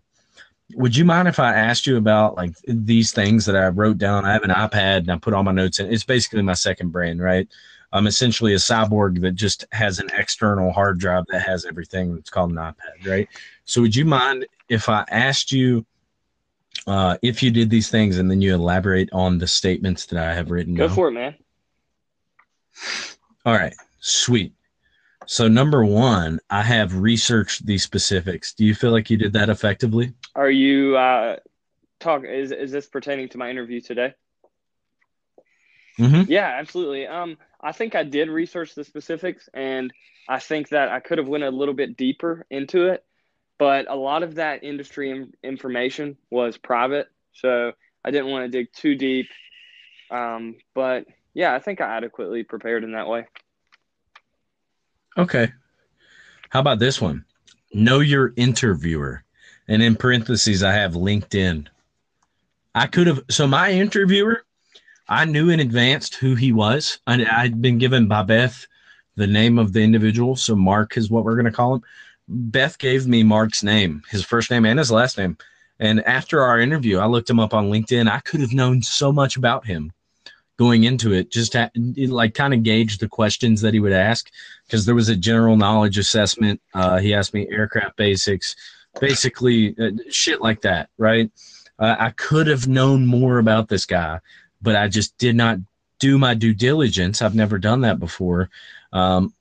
[0.75, 4.25] would you mind if I asked you about like these things that I wrote down?
[4.25, 5.93] I have an iPad and I put all my notes in.
[5.93, 7.49] It's basically my second brain, right?
[7.93, 12.17] I'm essentially a cyborg that just has an external hard drive that has everything.
[12.19, 13.29] It's called an iPad, right?
[13.65, 15.87] So would you mind if I asked you
[16.87, 20.35] uh, if you did these things and then you elaborate on the statements that I
[20.35, 20.75] have written?
[20.75, 20.97] Go down?
[20.97, 21.35] for it, man.
[23.45, 24.53] All right, sweet.
[25.27, 28.53] So number one, I have researched these specifics.
[28.55, 30.13] Do you feel like you did that effectively?
[30.37, 31.37] Are you uh,
[31.99, 32.25] talk?
[32.25, 34.15] Is is this pertaining to my interview today?
[35.99, 36.31] Mm-hmm.
[36.31, 37.07] Yeah, absolutely.
[37.07, 39.93] Um, I think I did research the specifics, and
[40.29, 43.05] I think that I could have went a little bit deeper into it,
[43.59, 47.73] but a lot of that industry information was private, so
[48.05, 49.29] I didn't want to dig too deep.
[50.11, 53.27] Um, but yeah, I think I adequately prepared in that way.
[55.19, 55.53] Okay.
[56.51, 57.25] How about this one?
[57.73, 59.23] Know your interviewer.
[59.69, 61.67] And in parentheses, I have LinkedIn.
[62.75, 64.45] I could have, so my interviewer,
[65.09, 66.99] I knew in advance who he was.
[67.07, 68.67] I, I'd been given by Beth
[69.17, 70.37] the name of the individual.
[70.37, 71.83] So Mark is what we're going to call him.
[72.29, 75.37] Beth gave me Mark's name, his first name and his last name.
[75.79, 78.11] And after our interview, I looked him up on LinkedIn.
[78.11, 79.93] I could have known so much about him
[80.59, 81.71] going into it, just to,
[82.09, 84.31] like kind of gauge the questions that he would ask
[84.67, 86.61] because there was a general knowledge assessment.
[86.75, 88.57] Uh, he asked me aircraft basics,
[88.99, 91.31] basically uh, shit like that, right?
[91.79, 94.21] Uh, I could have known more about this guy,
[94.63, 95.59] but I just did not
[95.99, 97.21] do my due diligence.
[97.21, 98.49] I've never done that before.
[98.93, 99.35] Um,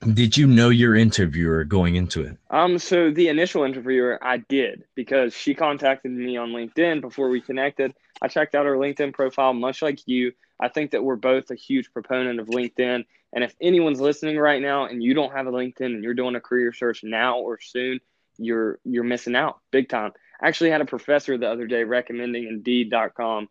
[0.00, 2.36] did you know your interviewer going into it?
[2.50, 7.40] Um, so the initial interviewer, I did because she contacted me on LinkedIn before we
[7.40, 7.94] connected.
[8.22, 10.32] I checked out her LinkedIn profile, much like you.
[10.58, 13.04] I think that we're both a huge proponent of LinkedIn.
[13.32, 16.34] And if anyone's listening right now and you don't have a LinkedIn and you're doing
[16.34, 18.00] a career search now or soon,
[18.38, 20.12] you're you're missing out big time.
[20.40, 23.48] I actually had a professor the other day recommending Indeed.com,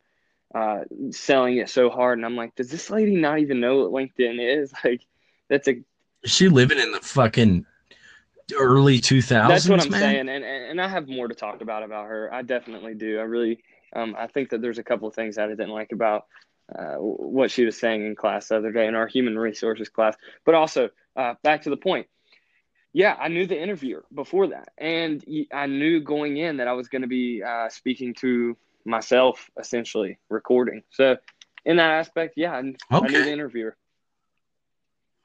[0.56, 0.80] uh,
[1.12, 4.62] selling it so hard, and I'm like, does this lady not even know what LinkedIn
[4.62, 4.74] is?
[4.84, 5.06] Like,
[5.50, 5.82] that's a
[6.26, 7.66] she living in the fucking
[8.58, 9.48] early 2000s?
[9.48, 10.00] That's what I'm man?
[10.00, 12.34] saying, and, and and I have more to talk about about her.
[12.34, 13.20] I definitely do.
[13.20, 13.64] I really,
[13.96, 16.26] um, I think that there's a couple of things that I didn't like about
[16.78, 20.16] uh, what she was saying in class the other day in our human resources class.
[20.46, 22.08] But also, uh, back to the point.
[22.92, 26.88] Yeah, I knew the interviewer before that, and I knew going in that I was
[26.88, 30.82] going to be uh, speaking to myself, essentially recording.
[30.90, 31.18] So,
[31.66, 33.78] in that aspect, yeah, I, I knew the interviewer.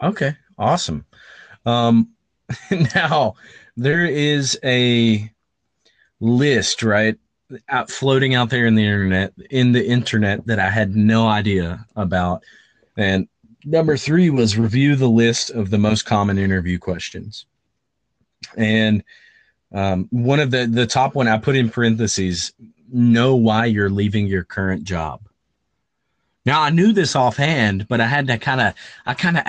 [0.02, 1.04] Okay, awesome.
[1.66, 2.10] Um,
[2.94, 3.34] now
[3.76, 5.30] there is a
[6.20, 7.16] list, right,
[7.68, 11.84] out floating out there in the internet, in the internet that I had no idea
[11.96, 12.42] about.
[12.96, 13.28] And
[13.64, 17.46] number three was review the list of the most common interview questions.
[18.56, 19.02] And
[19.72, 22.52] um, one of the the top one I put in parentheses
[22.92, 25.20] know why you're leaving your current job.
[26.44, 28.74] Now I knew this offhand, but I had to kind of,
[29.06, 29.44] I kind of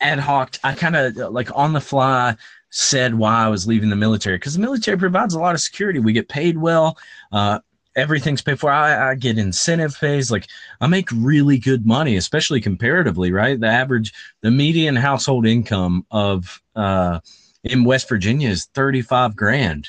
[0.00, 2.36] ad, hoc, I kind of like on the fly
[2.70, 5.98] said why I was leaving the military because the military provides a lot of security.
[5.98, 6.98] We get paid well.
[7.32, 7.60] Uh,
[7.96, 8.70] everything's paid for.
[8.70, 10.30] I, I, get incentive pays.
[10.30, 10.46] Like
[10.80, 13.58] I make really good money, especially comparatively, right?
[13.58, 17.20] The average, the median household income of uh,
[17.64, 19.88] in West Virginia is 35 grand.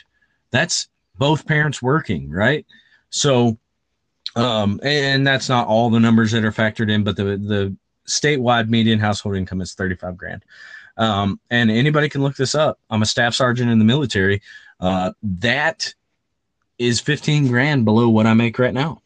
[0.52, 2.66] That's both parents working, right?
[3.10, 3.58] So,
[4.38, 7.76] um, and that's not all the numbers that are factored in, but the, the
[8.08, 10.46] statewide median household income is 35 grand.
[10.96, 12.80] Um, and anybody can look this up.
[12.90, 14.42] I'm a staff sergeant in the military.
[14.80, 15.94] Uh, that
[16.78, 19.02] is 15 grand below what I make right now.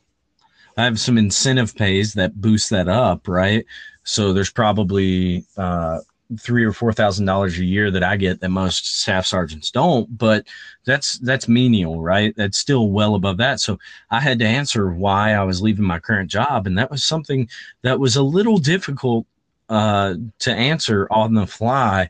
[0.78, 3.66] I have some incentive pays that boost that up, right?
[4.04, 6.00] So there's probably uh,
[6.40, 10.18] three or four thousand dollars a year that I get that most staff sergeants don't,
[10.18, 10.48] but
[10.86, 12.34] that's that's menial, right?
[12.36, 13.60] That's still well above that.
[13.60, 17.04] So I had to answer why I was leaving my current job, and that was
[17.04, 17.50] something
[17.82, 19.26] that was a little difficult
[19.70, 22.10] uh, to answer on the fly.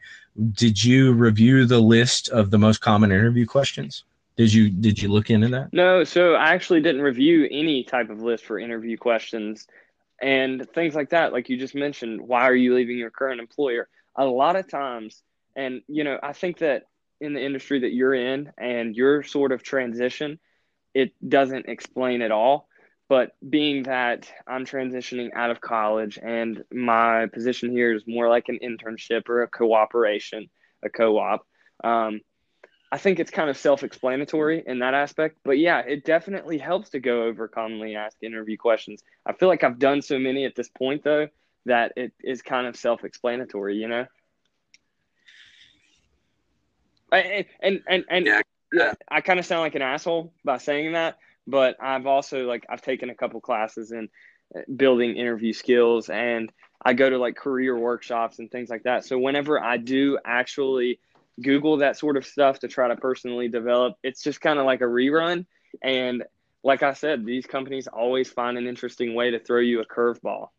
[0.53, 4.03] Did you review the list of the most common interview questions?
[4.38, 5.73] Did you did you look into that?
[5.73, 9.67] No, so I actually didn't review any type of list for interview questions
[10.21, 11.34] and things like that.
[11.34, 13.89] Like you just mentioned, why are you leaving your current employer?
[14.15, 15.21] A lot of times,
[15.56, 16.84] and you know, I think that
[17.19, 20.39] in the industry that you're in and your sort of transition,
[20.93, 22.67] it doesn't explain at all.
[23.08, 28.47] But being that I'm transitioning out of college and my position here is more like
[28.47, 30.50] an internship or a cooperation,
[30.82, 31.45] a co-op.
[31.84, 32.21] Um,
[32.89, 37.00] I think it's kind of self-explanatory in that aspect, but yeah, it definitely helps to
[37.00, 39.04] go over commonly asked interview questions.
[39.26, 41.28] I feel like I've done so many at this point though
[41.65, 44.06] that it is kind of self-explanatory, you know.
[47.12, 48.41] And and and, and yeah.
[48.71, 52.65] yeah, I kind of sound like an asshole by saying that, but I've also like
[52.69, 54.10] I've taken a couple classes in
[54.56, 56.52] uh, building interview skills and
[56.84, 59.06] I go to like career workshops and things like that.
[59.06, 61.00] So whenever I do actually
[61.41, 63.97] Google that sort of stuff to try to personally develop.
[64.04, 65.45] It's just kind of like a rerun.
[65.82, 66.24] And
[66.63, 70.50] like I said, these companies always find an interesting way to throw you a curveball.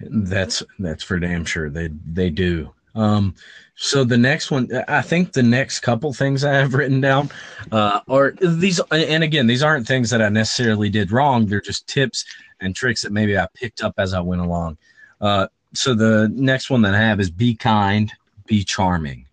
[0.00, 1.70] That's that's for damn sure.
[1.70, 2.72] They they do.
[2.94, 3.34] Um,
[3.74, 7.30] so the next one, I think the next couple things I have written down
[7.70, 11.46] uh, are these, and again, these aren't things that I necessarily did wrong.
[11.46, 12.24] They're just tips
[12.60, 14.76] and tricks that maybe I picked up as I went along.
[15.20, 18.12] Uh, so the next one that I have is be kind,
[18.46, 19.26] be charming.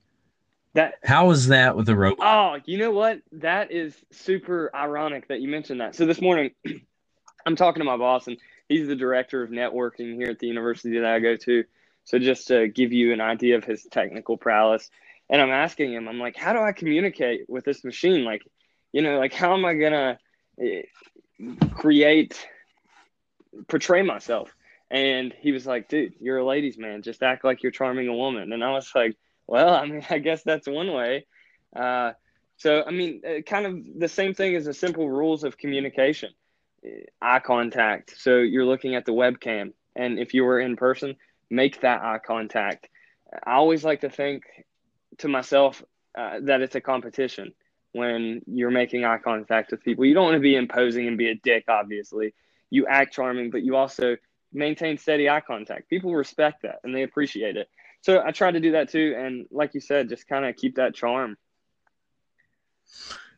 [0.74, 2.26] That how is that with a robot?
[2.26, 3.22] Oh, you know what?
[3.34, 5.95] That is super ironic that you mentioned that.
[5.95, 6.52] So this morning,
[7.45, 8.38] I'm talking to my boss, and
[8.70, 11.64] he's the director of networking here at the university that I go to.
[12.06, 14.90] So just to give you an idea of his technical prowess,
[15.30, 18.24] and I'm asking him, I'm like, how do I communicate with this machine?
[18.24, 18.44] Like,
[18.94, 20.20] you know, like how am I gonna
[20.62, 20.84] eh,
[21.74, 22.48] create,
[23.68, 24.56] portray myself?
[24.92, 27.02] And he was like, dude, you're a ladies' man.
[27.02, 28.54] Just act like you're charming a woman.
[28.54, 31.26] And I was like, well, I mean, I guess that's one way.
[31.76, 32.14] Uh,
[32.58, 36.32] so, I mean, uh, kind of the same thing as the simple rules of communication
[37.22, 38.15] eye contact.
[38.18, 39.74] So you're looking at the webcam.
[39.96, 41.15] And if you were in person,
[41.50, 42.88] make that eye contact.
[43.46, 44.44] I always like to think
[45.20, 45.84] to myself
[46.18, 47.54] uh, that it's a competition
[47.92, 50.06] when you're making eye contact with people.
[50.06, 52.34] You don't want to be imposing and be a dick, obviously.
[52.70, 54.18] You act charming, but you also
[54.54, 55.89] maintain steady eye contact.
[55.89, 57.70] People respect that and they appreciate it.
[58.02, 59.15] So I try to do that too.
[59.18, 61.38] And like you said, just kind of keep that charm.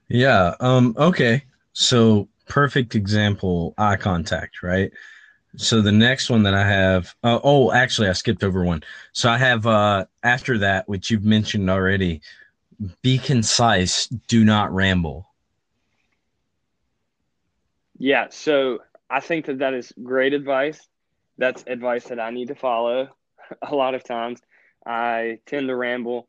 [0.08, 0.56] Yeah.
[0.60, 1.44] Um, okay.
[1.74, 4.92] So perfect example, eye contact, right?
[5.56, 8.84] So the next one that I have, uh, oh, actually, I skipped over one.
[9.14, 12.22] So I have uh, after that, which you've mentioned already,
[13.02, 15.28] be concise, do not ramble.
[17.98, 18.28] Yeah.
[18.32, 20.90] So I think that that is great advice
[21.38, 23.08] that's advice that I need to follow
[23.62, 24.40] a lot of times.
[24.86, 26.28] I tend to ramble.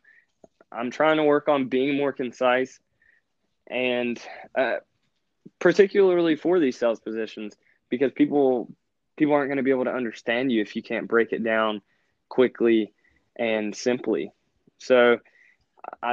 [0.71, 2.81] I'm trying to work on being more concise
[3.67, 4.21] and
[4.57, 4.77] uh,
[5.59, 7.57] particularly for these sales positions
[7.89, 8.71] because people
[9.17, 11.83] people aren't going to be able to understand you if you can't break it down
[12.29, 12.93] quickly
[13.37, 14.33] and simply.
[14.79, 15.19] So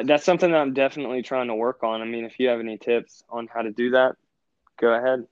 [0.04, 2.02] that's something that I'm definitely trying to work on.
[2.02, 4.16] I mean, if you have any tips on how to do that,
[4.80, 5.26] go ahead.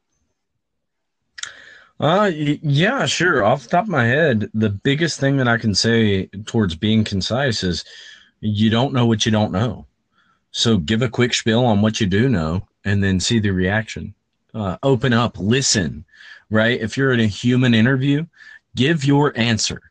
[2.00, 3.44] Uh, yeah, sure.
[3.44, 7.04] Off the top of my head, the biggest thing that I can say towards being
[7.04, 7.84] concise is
[8.40, 9.88] you don't know what you don't know.
[10.52, 14.14] So give a quick spiel on what you do know and then see the reaction.
[14.54, 16.06] Uh, open up, listen,
[16.50, 16.80] right?
[16.80, 18.26] If you're in a human interview,
[18.76, 19.82] give your answer.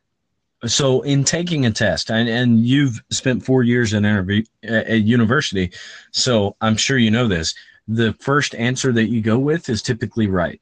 [0.65, 5.71] So in taking a test, and, and you've spent four years in interview at university,
[6.11, 7.55] so I'm sure you know this
[7.89, 10.61] the first answer that you go with is typically right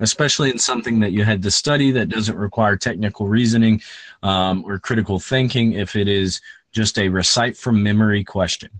[0.00, 3.80] especially in something that you had to study that doesn't require technical reasoning
[4.22, 6.40] um, or critical thinking if it is
[6.72, 8.70] just a recite from memory question.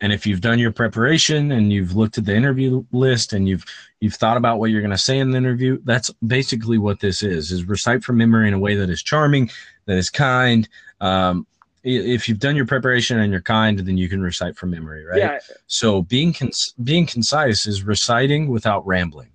[0.00, 3.64] And if you've done your preparation and you've looked at the interview list and you've
[4.00, 7.22] you've thought about what you're going to say in the interview that's basically what this
[7.22, 9.50] is is recite from memory in a way that is charming
[9.86, 10.68] that is kind.
[11.00, 11.46] Um,
[11.82, 15.18] if you've done your preparation and you're kind then you can recite from memory right?
[15.18, 19.32] Yeah, so being cons- being concise is reciting without rambling,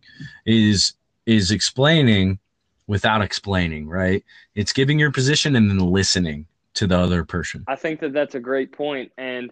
[0.48, 0.94] is
[1.28, 2.40] is explaining
[2.88, 4.24] without explaining, right?
[4.54, 7.64] It's giving your position and then listening to the other person.
[7.68, 9.12] I think that that's a great point.
[9.18, 9.52] And,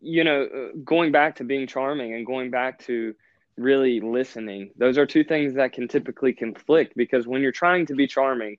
[0.00, 3.14] you know, uh, going back to being charming and going back to
[3.56, 7.94] really listening, those are two things that can typically conflict because when you're trying to
[7.94, 8.56] be charming,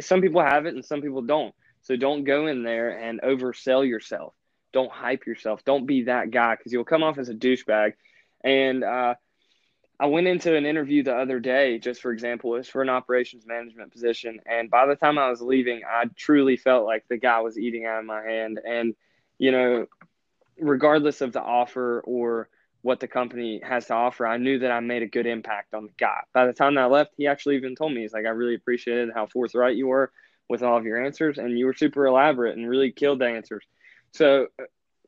[0.00, 1.54] some people have it and some people don't.
[1.82, 4.34] So don't go in there and oversell yourself.
[4.72, 5.64] Don't hype yourself.
[5.64, 7.94] Don't be that guy because you'll come off as a douchebag.
[8.44, 9.14] And, uh,
[10.00, 12.88] I went into an interview the other day, just for example, it was for an
[12.88, 14.38] operations management position.
[14.46, 17.84] And by the time I was leaving, I truly felt like the guy was eating
[17.84, 18.60] out of my hand.
[18.64, 18.94] And,
[19.38, 19.86] you know,
[20.60, 22.48] regardless of the offer or
[22.82, 25.86] what the company has to offer, I knew that I made a good impact on
[25.86, 26.20] the guy.
[26.32, 29.10] By the time I left, he actually even told me, he's like, I really appreciated
[29.12, 30.12] how forthright you were
[30.48, 31.38] with all of your answers.
[31.38, 33.64] And you were super elaborate and really killed the answers.
[34.12, 34.46] So,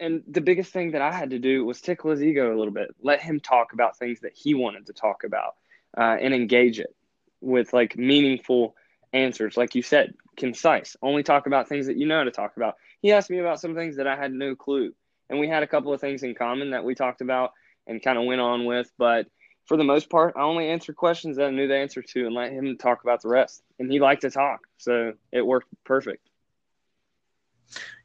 [0.01, 2.73] and the biggest thing that I had to do was tickle his ego a little
[2.73, 5.57] bit, let him talk about things that he wanted to talk about,
[5.97, 6.95] uh, and engage it
[7.41, 8.75] with like meaningful
[9.13, 10.97] answers, like you said, concise.
[11.03, 12.77] Only talk about things that you know how to talk about.
[13.03, 14.93] He asked me about some things that I had no clue,
[15.29, 17.53] and we had a couple of things in common that we talked about
[17.87, 19.27] and kind of went on with, but.
[19.67, 22.35] For the most part, I only answered questions that I knew the answer to and
[22.35, 23.63] let him talk about the rest.
[23.79, 24.63] And he liked to talk.
[24.79, 26.30] So it worked perfect.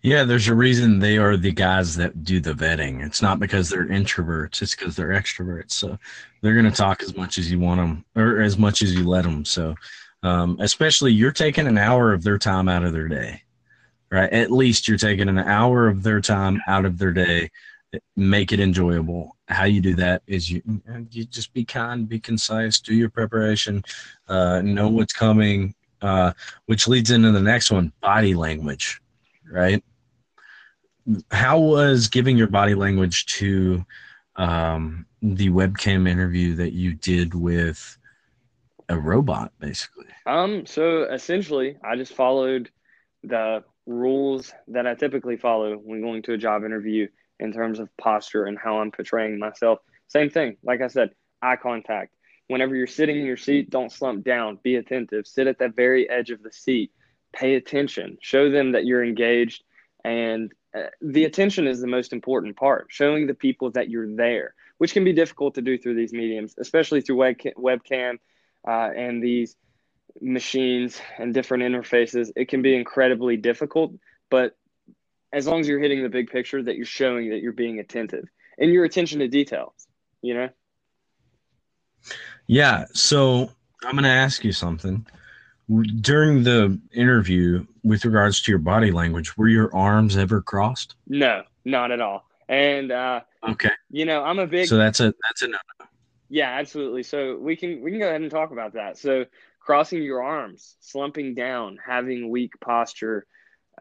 [0.01, 3.03] Yeah, there's a reason they are the guys that do the vetting.
[3.03, 5.71] It's not because they're introverts; it's because they're extroverts.
[5.71, 5.97] So
[6.41, 9.07] they're going to talk as much as you want them, or as much as you
[9.07, 9.45] let them.
[9.45, 9.73] So,
[10.21, 13.41] um, especially you're taking an hour of their time out of their day,
[14.11, 14.31] right?
[14.31, 17.49] At least you're taking an hour of their time out of their day.
[18.15, 19.37] Make it enjoyable.
[19.47, 20.61] How you do that is you
[21.11, 23.83] you just be kind, be concise, do your preparation,
[24.27, 26.33] uh, know what's coming, uh,
[26.65, 29.01] which leads into the next one: body language,
[29.51, 29.83] right?
[31.31, 33.85] how was giving your body language to
[34.37, 37.97] um, the webcam interview that you did with
[38.89, 40.07] a robot, basically?
[40.25, 42.69] Um, so essentially, I just followed
[43.23, 47.07] the rules that I typically follow when going to a job interview
[47.39, 49.79] in terms of posture and how I'm portraying myself.
[50.07, 52.13] Same thing, like I said, eye contact.
[52.47, 54.59] Whenever you're sitting in your seat, don't slump down.
[54.63, 55.25] Be attentive.
[55.25, 56.91] Sit at the very edge of the seat.
[57.35, 58.17] Pay attention.
[58.21, 59.63] Show them that you're engaged.
[60.03, 64.55] And uh, the attention is the most important part, showing the people that you're there,
[64.77, 68.19] which can be difficult to do through these mediums, especially through webcam,
[68.67, 69.55] uh, and these
[70.21, 72.31] machines and different interfaces.
[72.35, 73.93] It can be incredibly difficult,
[74.29, 74.55] but
[75.33, 78.25] as long as you're hitting the big picture, that you're showing that you're being attentive
[78.57, 79.87] and your attention to details,
[80.21, 80.49] you know?
[82.47, 82.85] Yeah.
[82.93, 83.51] So
[83.83, 85.05] I'm going to ask you something.
[85.67, 90.95] During the interview, with regards to your body language, were your arms ever crossed?
[91.07, 92.25] No, not at all.
[92.47, 93.71] And uh, Okay.
[93.89, 95.57] you know, I'm a big So that's a that's a no.
[96.29, 97.03] Yeah, absolutely.
[97.03, 98.97] So we can we can go ahead and talk about that.
[98.97, 99.25] So
[99.59, 103.25] crossing your arms, slumping down, having weak posture,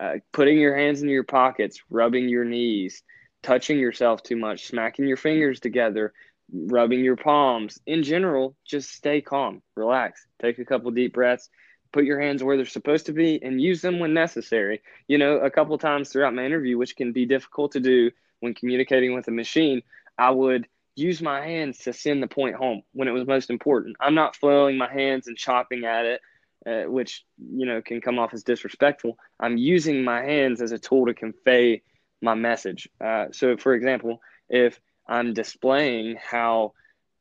[0.00, 3.02] uh, putting your hands in your pockets, rubbing your knees,
[3.42, 6.14] touching yourself too much, smacking your fingers together,
[6.52, 7.78] rubbing your palms.
[7.86, 11.50] In general, just stay calm, relax, take a couple deep breaths,
[11.94, 14.82] put your hands where they're supposed to be, and use them when necessary.
[15.06, 18.52] You know, a couple times throughout my interview, which can be difficult to do when
[18.52, 19.80] communicating with a machine,
[20.18, 20.66] I would
[20.96, 23.96] use my hands to send the point home when it was most important.
[24.00, 26.20] I'm not flailing my hands and chopping at it,
[26.66, 29.16] uh, which you know can come off as disrespectful.
[29.38, 31.82] I'm using my hands as a tool to convey
[32.20, 32.88] my message.
[33.00, 36.72] Uh, so, for example, if I'm displaying how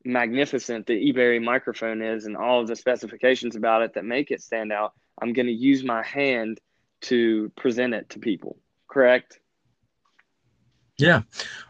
[0.06, 4.42] magnificent the eBerry microphone is and all of the specifications about it that make it
[4.42, 6.60] stand out, I'm going to use my hand
[7.02, 8.58] to present it to people.
[8.88, 9.40] Correct?
[10.98, 11.22] Yeah.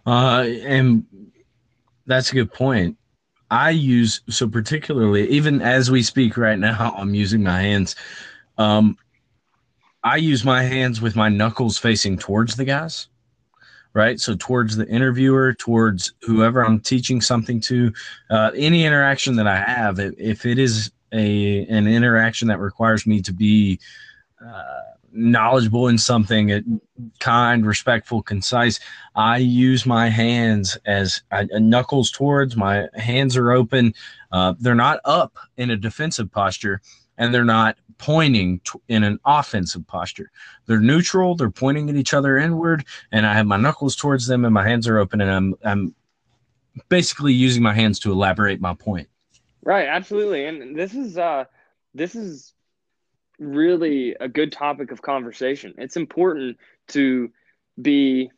[0.05, 1.05] Uh, and
[2.05, 2.97] that's a good point.
[3.49, 7.95] I use so particularly even as we speak right now, I'm using my hands.
[8.57, 8.97] Um,
[10.03, 13.07] I use my hands with my knuckles facing towards the guys,
[13.93, 14.19] right?
[14.19, 17.93] So towards the interviewer, towards whoever I'm teaching something to.
[18.29, 23.21] Uh, any interaction that I have, if, it is a an interaction that requires me
[23.21, 23.79] to be
[24.43, 24.81] uh,
[25.11, 26.61] knowledgeable in something, uh,
[27.19, 28.79] kind, respectful, concise,
[29.15, 32.57] I use my hands as I, knuckles towards.
[32.57, 33.93] My hands are open.
[34.31, 36.81] Uh, they're not up in a defensive posture,
[37.17, 40.31] and they're not pointing in an offensive posture.
[40.65, 41.35] They're neutral.
[41.35, 44.67] They're pointing at each other inward, and I have my knuckles towards them, and my
[44.67, 45.95] hands are open, and I'm I'm
[46.89, 49.07] basically using my hands to elaborate my point.
[49.63, 50.45] Right, absolutely.
[50.45, 51.45] And this is uh
[51.93, 52.53] this is
[53.39, 55.73] really a good topic of conversation.
[55.77, 56.57] It's important
[56.89, 57.31] to
[57.81, 58.31] be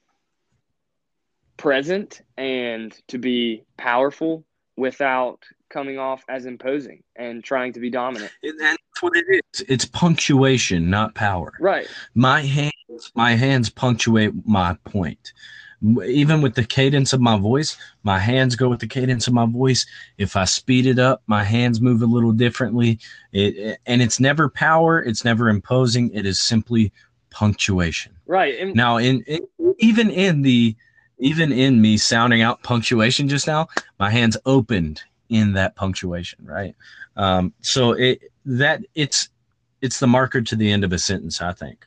[1.57, 4.45] present and to be powerful
[4.75, 8.31] without coming off as imposing and trying to be dominant.
[8.43, 9.65] And that's what it is.
[9.67, 11.53] It's punctuation, not power.
[11.59, 11.87] Right.
[12.13, 15.33] My hands, my hands punctuate my point.
[16.05, 19.45] Even with the cadence of my voice, my hands go with the cadence of my
[19.45, 19.85] voice.
[20.17, 22.99] If I speed it up, my hands move a little differently.
[23.33, 25.03] It, and it's never power.
[25.03, 26.11] It's never imposing.
[26.13, 26.91] It is simply
[27.29, 28.15] punctuation.
[28.25, 28.57] Right.
[28.59, 29.45] And Now, in, in
[29.79, 30.75] even in the
[31.19, 33.67] even in me sounding out punctuation just now,
[33.99, 36.75] my hands opened in that punctuation, right?
[37.15, 39.29] Um, so it that it's
[39.81, 41.85] it's the marker to the end of a sentence, I think.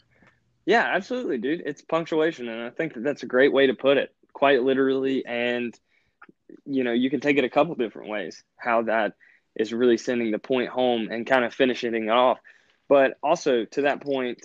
[0.67, 1.63] Yeah, absolutely, dude.
[1.65, 5.25] It's punctuation, and I think that that's a great way to put it, quite literally.
[5.25, 5.79] And
[6.65, 8.43] you know, you can take it a couple different ways.
[8.57, 9.15] How that
[9.57, 12.39] is really sending the point home and kind of finishing it off.
[12.89, 14.39] But also to that point,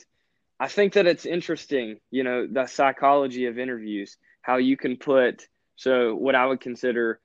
[0.60, 2.00] I think that it's interesting.
[2.12, 7.20] You know, the psychology of interviews, how you can put so what I would consider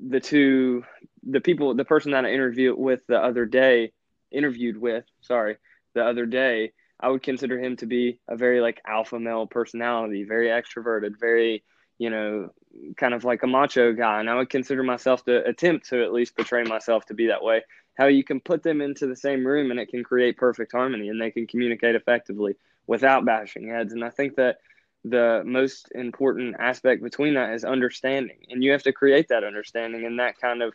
[0.00, 0.84] the two,
[1.22, 3.92] the people, the person that I interviewed with the other day,
[4.30, 5.56] interviewed with, sorry,
[5.94, 10.24] the other day I would consider him to be a very like alpha male personality,
[10.24, 11.64] very extroverted, very,
[11.98, 12.50] you know,
[12.96, 14.20] kind of like a macho guy.
[14.20, 17.42] And I would consider myself to attempt to at least portray myself to be that
[17.42, 17.62] way.
[17.98, 21.08] How you can put them into the same room and it can create perfect harmony
[21.08, 22.54] and they can communicate effectively
[22.86, 23.92] without bashing heads.
[23.92, 24.58] And I think that
[25.04, 28.38] the most important aspect between that is understanding.
[28.50, 30.74] And you have to create that understanding and that kind of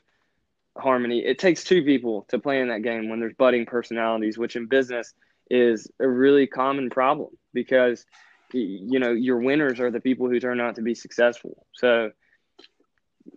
[0.77, 1.19] harmony.
[1.25, 4.67] It takes two people to play in that game when there's budding personalities, which in
[4.67, 5.13] business–
[5.49, 8.05] is a really common problem because
[8.53, 12.11] you know your winners are the people who turn out to be successful so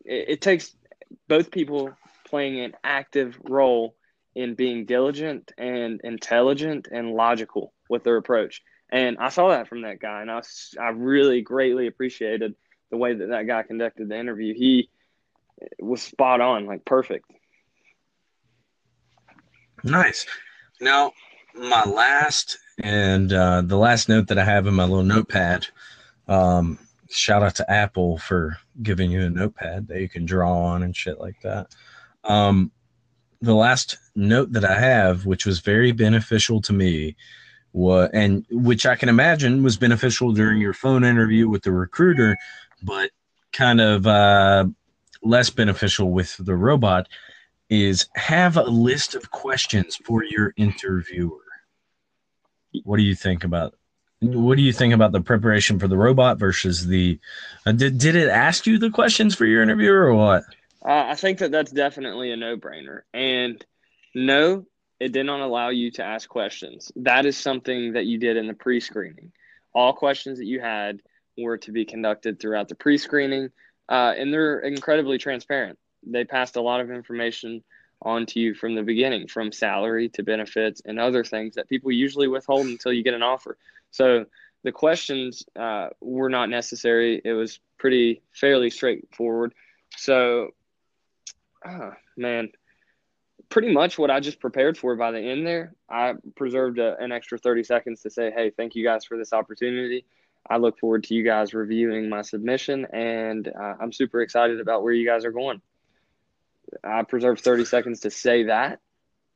[0.04, 0.76] it, it, takes
[1.26, 1.90] both people
[2.24, 3.96] playing an active role
[4.36, 9.82] in being diligent and intelligent and logical with their approach and i saw that from
[9.82, 10.42] that guy and i,
[10.80, 12.54] I really greatly appreciated
[12.90, 14.90] the way that that guy conducted the interview he
[15.78, 17.30] was spot on like perfect
[19.84, 20.26] nice
[20.80, 21.12] now
[21.54, 25.66] my last and uh, the last note that I have in my little notepad.
[26.28, 26.78] Um,
[27.10, 30.96] shout out to Apple for giving you a notepad that you can draw on and
[30.96, 31.68] shit like that.
[32.24, 32.70] Um,
[33.42, 37.16] the last note that I have, which was very beneficial to me,
[37.72, 42.36] was and which I can imagine was beneficial during your phone interview with the recruiter,
[42.82, 43.10] but
[43.52, 44.66] kind of uh,
[45.22, 47.08] less beneficial with the robot,
[47.68, 51.38] is have a list of questions for your interviewer.
[52.84, 53.74] What do you think about
[54.20, 57.18] what do you think about the preparation for the robot versus the
[57.64, 60.42] uh, did, did it ask you the questions for your interviewer or what
[60.84, 63.64] uh, i think that that's definitely a no-brainer and
[64.14, 64.66] no
[65.00, 68.46] it did not allow you to ask questions that is something that you did in
[68.46, 69.32] the pre-screening
[69.74, 71.00] all questions that you had
[71.38, 73.50] were to be conducted throughout the pre-screening
[73.88, 77.62] uh, and they're incredibly transparent they passed a lot of information
[78.02, 82.28] onto you from the beginning, from salary to benefits and other things that people usually
[82.28, 83.58] withhold until you get an offer.
[83.90, 84.26] So
[84.62, 87.20] the questions uh, were not necessary.
[87.24, 89.54] It was pretty fairly straightforward.
[89.96, 90.50] So,
[91.66, 92.50] oh, man,
[93.50, 97.12] pretty much what I just prepared for by the end there, I preserved a, an
[97.12, 100.06] extra 30 seconds to say, hey, thank you guys for this opportunity.
[100.48, 104.82] I look forward to you guys reviewing my submission, and uh, I'm super excited about
[104.82, 105.60] where you guys are going.
[106.82, 108.80] I preserved 30 seconds to say that.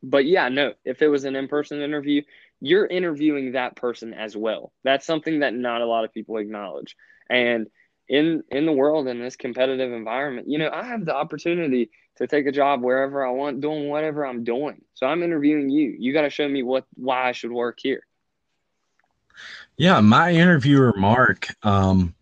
[0.02, 2.22] But yeah, no, if it was an in person interview,
[2.60, 4.72] you're interviewing that person as well.
[4.84, 6.96] That's something that not a lot of people acknowledge.
[7.28, 7.68] And
[8.06, 12.26] in in the world in this competitive environment, you know, I have the opportunity to
[12.26, 14.82] take a job wherever I want, doing whatever I'm doing.
[14.94, 15.94] So I'm interviewing you.
[15.98, 18.04] You got to show me what why I should work here.
[19.76, 22.14] Yeah, my interviewer Mark, um,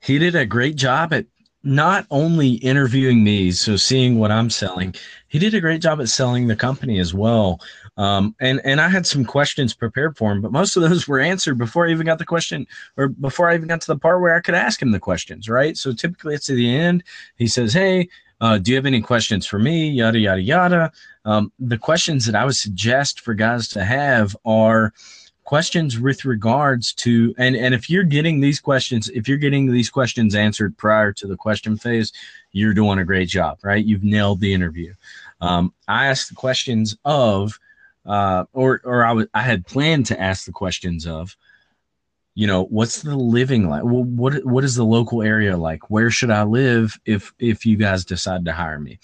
[0.00, 1.26] he did a great job at
[1.62, 4.94] not only interviewing me, so seeing what I'm selling,
[5.28, 7.60] he did a great job at selling the company as well.
[7.96, 11.20] Um, and and I had some questions prepared for him, but most of those were
[11.20, 12.66] answered before I even got the question,
[12.96, 15.48] or before I even got to the part where I could ask him the questions.
[15.48, 15.76] Right.
[15.76, 17.04] So typically, it's at the end.
[17.36, 18.08] He says, "Hey,
[18.40, 20.92] uh, do you have any questions for me?" Yada yada yada.
[21.24, 24.92] Um, the questions that I would suggest for guys to have are
[25.44, 29.90] questions with regards to and and if you're getting these questions if you're getting these
[29.90, 32.12] questions answered prior to the question phase
[32.52, 34.94] you're doing a great job right you've nailed the interview
[35.40, 37.58] um, i asked the questions of
[38.06, 41.36] uh, or or I was I had planned to ask the questions of
[42.34, 45.90] you know what's the living like well, what what is the local area like?
[45.90, 48.98] Where should i live if if you guys decide to hire me?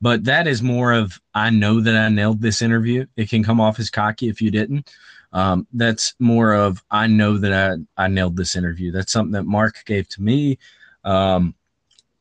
[0.00, 3.06] But that is more of i know that i nailed this interview.
[3.16, 4.92] It can come off as cocky if you didn't.
[5.32, 7.52] Um, that's more of i know that
[7.98, 8.92] I, I nailed this interview.
[8.92, 10.58] That's something that mark gave to me.
[11.04, 11.54] Um,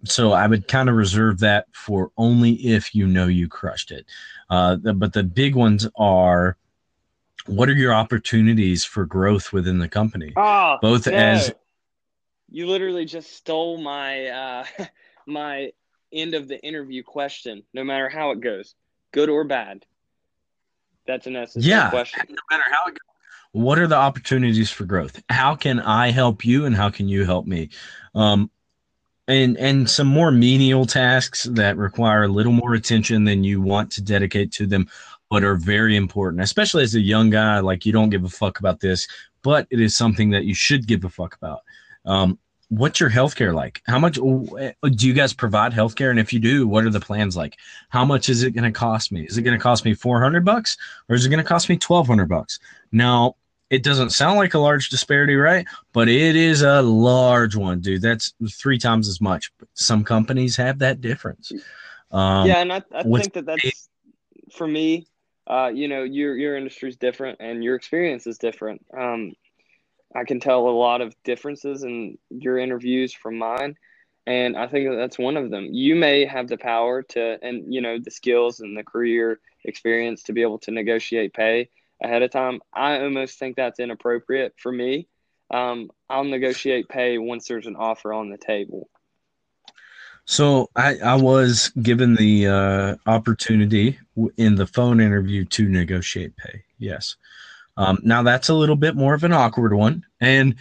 [0.05, 4.05] so i would kind of reserve that for only if you know you crushed it.
[4.49, 6.57] Uh, the, but the big ones are
[7.47, 11.13] what are your opportunities for growth within the company Oh, both no.
[11.13, 11.51] as
[12.49, 14.65] you literally just stole my uh,
[15.27, 15.71] my
[16.13, 17.63] end of the interview question.
[17.73, 18.75] No matter how it goes,
[19.11, 19.85] good or bad.
[21.05, 21.89] That's an essence of Yeah.
[21.89, 22.23] question.
[22.29, 22.99] no matter how it goes,
[23.53, 27.23] what are the opportunities for growth how can i help you and how can you
[27.25, 27.69] help me
[28.13, 28.51] um
[29.27, 33.89] and and some more menial tasks that require a little more attention than you want
[33.91, 34.87] to dedicate to them
[35.29, 38.59] but are very important especially as a young guy like you don't give a fuck
[38.59, 39.07] about this
[39.47, 41.61] but it is something that you should give a fuck about.
[42.05, 42.37] Um
[42.69, 43.81] what's your healthcare like?
[43.87, 46.09] How much do you guys provide healthcare?
[46.09, 47.55] And if you do what are the plans like?
[47.87, 49.23] How much is it going to cost me?
[49.23, 50.75] Is it going to cost me 400 bucks
[51.07, 52.59] or is it going to cost me 1200 bucks?
[52.91, 53.37] Now
[53.69, 55.65] it doesn't sound like a large disparity right?
[55.93, 58.01] But it is a large one dude.
[58.01, 59.53] That's three times as much.
[59.59, 61.53] But some companies have that difference.
[62.11, 63.89] Um, yeah, and I, I think that that's
[64.51, 65.07] for me.
[65.47, 68.85] Uh, you know, your your industry is different and your experience is different.
[68.95, 69.33] Um,
[70.13, 73.77] I can tell a lot of differences in your interviews from mine,
[74.25, 75.67] and I think that that's one of them.
[75.71, 80.23] You may have the power to, and you know, the skills and the career experience
[80.23, 81.69] to be able to negotiate pay
[82.03, 82.61] ahead of time.
[82.73, 85.07] I almost think that's inappropriate for me.
[85.49, 88.89] Um, I'll negotiate pay once there's an offer on the table.
[90.27, 93.97] So I, I was given the uh, opportunity
[94.35, 96.63] in the phone interview to negotiate pay.
[96.79, 97.15] Yes.
[97.77, 100.05] Um, now that's a little bit more of an awkward one.
[100.19, 100.55] And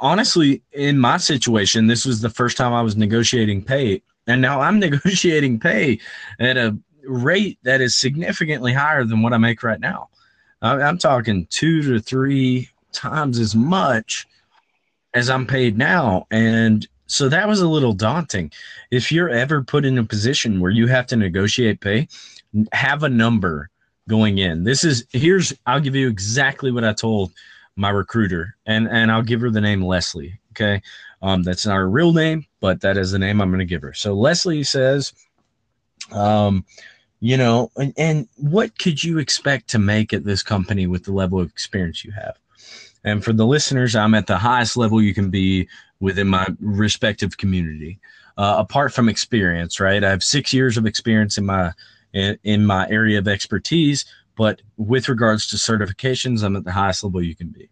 [0.00, 4.02] honestly, in my situation, this was the first time I was negotiating pay.
[4.26, 6.00] And now I'm negotiating pay
[6.38, 10.08] at a rate that is significantly higher than what I make right now.
[10.62, 14.26] I'm talking two to three times as much
[15.12, 16.26] as I'm paid now.
[16.30, 18.52] And so that was a little daunting
[18.90, 22.08] if you're ever put in a position where you have to negotiate pay,
[22.72, 23.68] have a number
[24.08, 24.64] going in.
[24.64, 27.32] This is here's I'll give you exactly what I told
[27.76, 30.38] my recruiter, and and I'll give her the name Leslie.
[30.52, 30.82] Okay,
[31.22, 33.82] um, that's not her real name, but that is the name I'm going to give
[33.82, 33.94] her.
[33.94, 35.12] So Leslie says,
[36.12, 36.64] um,
[37.20, 41.12] you know, and, and what could you expect to make at this company with the
[41.12, 42.36] level of experience you have?
[43.04, 45.68] And for the listeners, I'm at the highest level you can be
[46.00, 47.98] within my respective community.
[48.38, 50.02] Uh, apart from experience, right?
[50.02, 51.72] I have six years of experience in my
[52.12, 54.04] in, in my area of expertise,
[54.36, 57.68] but with regards to certifications, I'm at the highest level you can be.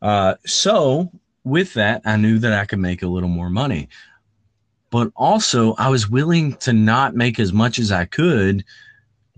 [0.00, 1.10] Uh, so
[1.44, 3.88] with that, I knew that I could make a little more money,
[4.90, 8.64] but also I was willing to not make as much as I could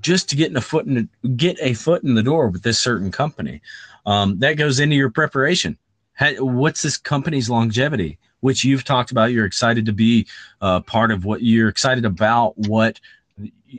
[0.00, 2.80] just to get a foot in the, get a foot in the door with this
[2.80, 3.60] certain company.
[4.06, 5.78] Um, that goes into your preparation.
[6.20, 8.18] Ha- What's this company's longevity?
[8.40, 9.32] Which you've talked about.
[9.32, 10.26] You're excited to be
[10.62, 12.56] uh, part of what you're excited about.
[12.56, 13.00] What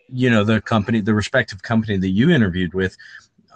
[0.09, 2.97] you know the company, the respective company that you interviewed with.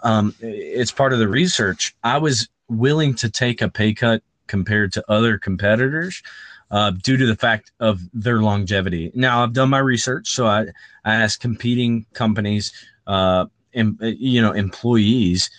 [0.02, 1.94] Um, it's part of the research.
[2.04, 6.22] I was willing to take a pay cut compared to other competitors
[6.70, 9.10] uh, due to the fact of their longevity.
[9.14, 10.66] Now I've done my research, so I,
[11.04, 12.72] I asked competing companies,
[13.06, 15.50] uh, em, you know, employees,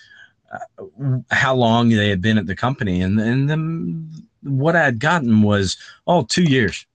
[1.31, 4.09] how long they had been at the company, and and then
[4.41, 6.85] what I had gotten was oh two years,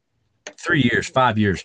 [0.58, 1.64] three years, five years.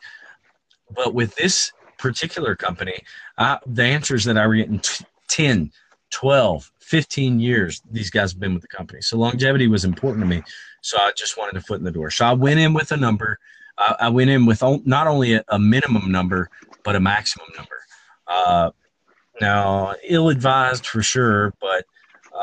[0.96, 3.04] But with this particular company,
[3.38, 5.72] the answers that I were getting t- 10,
[6.12, 9.02] 12, 15 years, these guys have been with the company.
[9.02, 10.44] So longevity was important to me.
[10.82, 12.10] So I just wanted a foot in the door.
[12.12, 13.40] So I went in with a number.
[13.78, 16.50] Uh, I went in with not only a, a minimum number,
[16.84, 17.80] but a maximum number.
[18.28, 18.72] Uh,
[19.42, 21.86] now, ill advised for sure, but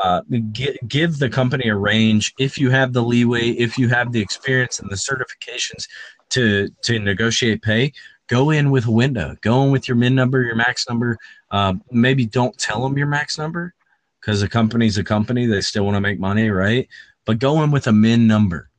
[0.03, 0.21] uh,
[0.51, 4.19] gi- give the company a range if you have the leeway, if you have the
[4.21, 5.87] experience and the certifications
[6.29, 7.91] to to negotiate pay.
[8.27, 9.35] Go in with a window.
[9.41, 11.17] Go in with your min number, your max number.
[11.51, 13.73] Uh, maybe don't tell them your max number
[14.19, 15.45] because a company's a company.
[15.45, 16.87] They still want to make money, right?
[17.25, 18.69] But go in with a min number.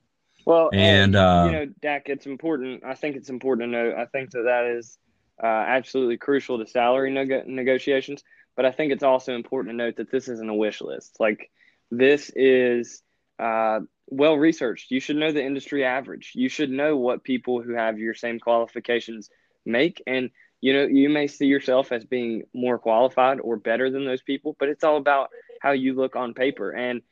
[0.45, 2.85] Well, And, uh, you know, Dak, it's important.
[2.85, 3.95] I think it's important to note.
[3.97, 4.99] I think that that is
[5.43, 8.25] uh, absolutely crucial to salary neg- negotiations.
[8.57, 11.17] But I think it's also important to note that this isn't a wish list.
[11.21, 11.51] Like
[11.91, 13.03] This is
[13.39, 14.91] uh, well researched.
[14.91, 16.33] You should know the industry average.
[16.35, 19.31] You should know what people who have your same qualifications
[19.65, 20.03] make.
[20.07, 20.31] And,
[20.61, 24.57] you know, you may see yourself as being more qualified or better than those people,
[24.59, 25.31] but it's all about
[25.61, 26.71] how you look on paper.
[26.71, 27.03] And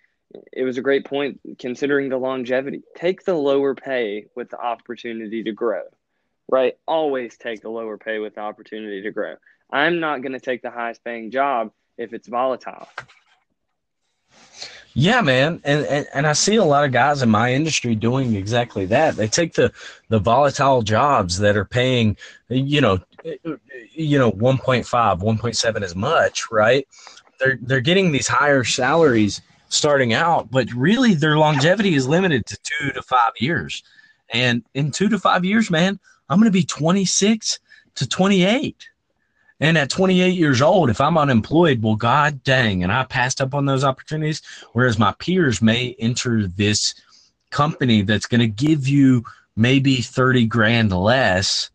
[0.53, 2.83] it was a great point considering the longevity.
[2.97, 5.83] Take the lower pay with the opportunity to grow,
[6.49, 6.75] right?
[6.87, 9.37] Always take the lower pay with the opportunity to grow.
[9.73, 12.89] I'm not going to take the highest paying job if it's volatile.
[14.97, 18.37] Yeah, man, and, and and I see a lot of guys in my industry doing
[18.37, 19.17] exactly that.
[19.17, 19.73] They take the
[20.09, 22.17] the volatile jobs that are paying,
[22.49, 23.01] you know,
[23.91, 26.87] you know, 1.5, 1.7 as much, right?
[27.41, 32.59] They're they're getting these higher salaries starting out, but really their longevity is limited to
[32.63, 33.83] two to five years.
[34.33, 37.59] And in two to five years, man, I'm going to be 26
[37.97, 38.89] to 28.
[39.61, 43.55] And at 28 years old, if I'm unemployed, well, God dang, and I passed up
[43.55, 44.43] on those opportunities.
[44.73, 46.95] Whereas my peers may enter this
[47.51, 49.25] company that's going to give you
[49.57, 51.71] maybe 30 grand less,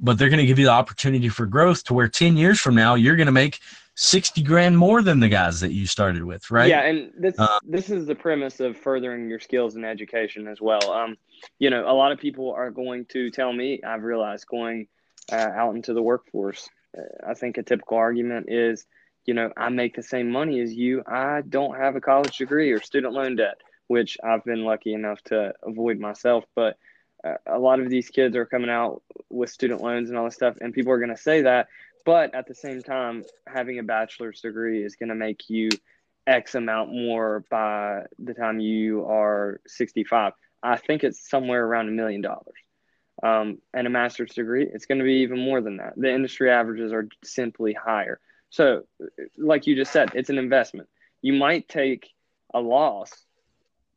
[0.00, 2.74] but they're going to give you the opportunity for growth to where 10 years from
[2.74, 3.60] now, you're going to make
[3.94, 6.68] 60 grand more than the guys that you started with, right?
[6.68, 10.60] Yeah, and this Uh, this is the premise of furthering your skills in education as
[10.60, 10.92] well.
[10.92, 11.16] Um,
[11.58, 14.88] you know, a lot of people are going to tell me, I've realized going
[15.30, 18.86] uh, out into the workforce, uh, I think a typical argument is,
[19.26, 21.02] you know, I make the same money as you.
[21.06, 25.22] I don't have a college degree or student loan debt, which I've been lucky enough
[25.24, 26.44] to avoid myself.
[26.54, 26.76] But
[27.24, 30.34] uh, a lot of these kids are coming out with student loans and all this
[30.34, 31.68] stuff, and people are going to say that.
[32.04, 35.68] But at the same time, having a bachelor's degree is going to make you
[36.26, 40.32] X amount more by the time you are 65.
[40.62, 42.54] I think it's somewhere around a million dollars.
[43.22, 45.94] Um, and a master's degree, it's going to be even more than that.
[45.96, 48.18] The industry averages are simply higher.
[48.50, 48.82] So,
[49.36, 50.88] like you just said, it's an investment.
[51.20, 52.10] You might take
[52.52, 53.10] a loss,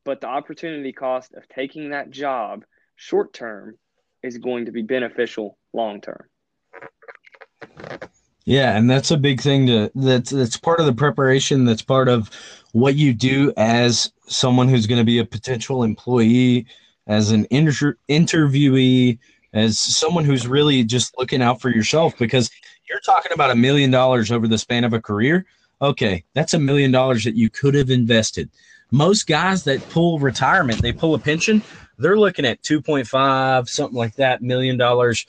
[0.03, 3.77] but the opportunity cost of taking that job short term
[4.21, 6.25] is going to be beneficial long term.
[8.45, 11.65] Yeah, and that's a big thing to that's that's part of the preparation.
[11.65, 12.29] That's part of
[12.73, 16.67] what you do as someone who's going to be a potential employee,
[17.07, 19.17] as an inter- interviewee,
[19.53, 22.15] as someone who's really just looking out for yourself.
[22.19, 22.51] Because
[22.87, 25.45] you're talking about a million dollars over the span of a career.
[25.81, 28.49] Okay, that's a million dollars that you could have invested.
[28.91, 31.63] Most guys that pull retirement, they pull a pension,
[31.97, 35.25] they're looking at 2.5, something like that, million dollars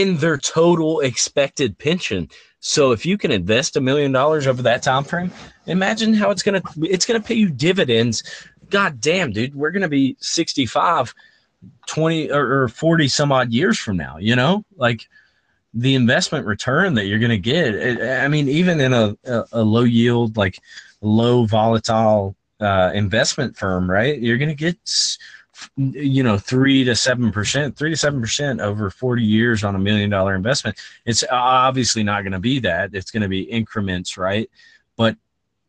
[0.00, 2.28] in their total expected pension.
[2.60, 5.30] So if you can invest a million dollars over that time frame,
[5.66, 8.22] imagine how it's gonna it's gonna pay you dividends.
[8.68, 11.14] God damn, dude, we're gonna be 65,
[11.86, 14.64] 20 or, or 40 some odd years from now, you know?
[14.76, 15.08] Like
[15.72, 17.74] the investment return that you're gonna get.
[17.74, 20.58] it- I mean, even in a, a, a low yield, like
[21.00, 24.18] low volatile uh, investment firm, right?
[24.18, 24.78] You're gonna get
[25.76, 29.78] you know three to seven percent three to seven percent over 40 years on a
[29.78, 34.16] million dollar investment it's obviously not going to be that it's going to be increments
[34.16, 34.50] right
[34.96, 35.16] but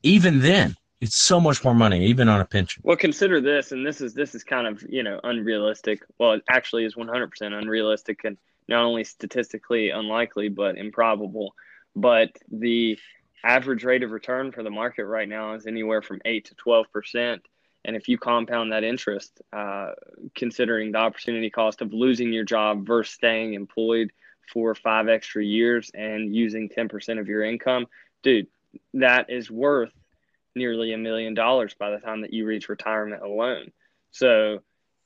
[0.03, 3.85] even then it's so much more money even on a pension Well, consider this, and
[3.85, 6.03] this is this is kind of you know unrealistic.
[6.17, 11.53] Well, it actually is 100% unrealistic and not only statistically unlikely but improbable.
[11.95, 12.97] But the
[13.43, 16.91] average rate of return for the market right now is anywhere from eight to 12
[16.91, 17.41] percent.
[17.87, 19.91] And if you compound that interest, uh,
[20.35, 24.11] considering the opportunity cost of losing your job versus staying employed
[24.51, 27.87] for five extra years and using 10% of your income,
[28.23, 28.47] dude,
[28.93, 29.93] that is worth
[30.53, 33.71] nearly a million dollars by the time that you reach retirement alone.
[34.11, 34.59] So,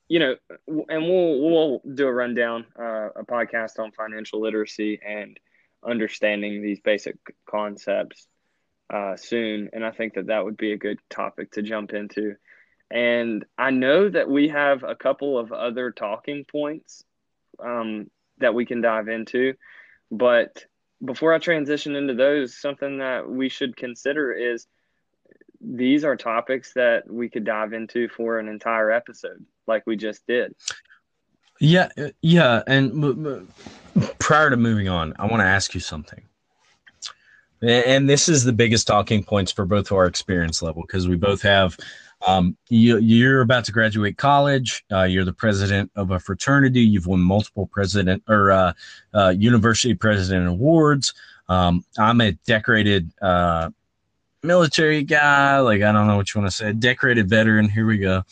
[0.07, 0.35] you know,
[0.67, 5.39] and we'll we'll do a rundown, uh, a podcast on financial literacy and
[5.85, 7.15] understanding these basic
[7.45, 8.27] concepts
[8.91, 9.69] uh, soon.
[9.73, 12.35] And I think that that would be a good topic to jump into.
[12.91, 17.03] And I know that we have a couple of other talking points
[17.63, 19.53] um, that we can dive into,
[20.11, 20.65] but
[21.03, 24.67] before I transition into those, something that we should consider is
[25.61, 30.25] these are topics that we could dive into for an entire episode, like we just
[30.27, 30.53] did.
[31.59, 31.89] yeah
[32.21, 33.25] yeah and m-
[33.95, 36.23] m- prior to moving on i want to ask you something
[37.61, 41.43] and this is the biggest talking points for both our experience level because we both
[41.43, 41.77] have
[42.27, 44.83] um, you, you're about to graduate college.
[44.91, 46.81] Uh, you're the president of a fraternity.
[46.81, 48.73] You've won multiple president or uh,
[49.13, 51.13] uh, university president awards.
[51.49, 53.69] Um, i'm a decorated uh,
[54.43, 55.59] military guy.
[55.59, 57.69] Like i don't know what you want to say decorated veteran.
[57.69, 58.23] Here we go.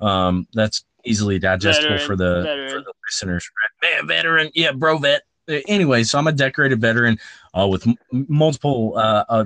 [0.00, 3.50] Um, that's easily digestible Veteran, for the for the listeners
[3.82, 4.50] man veteran.
[4.54, 7.18] Yeah bro vet anyway, so I'm a decorated veteran
[7.58, 9.44] uh, with m- multiple, uh, uh,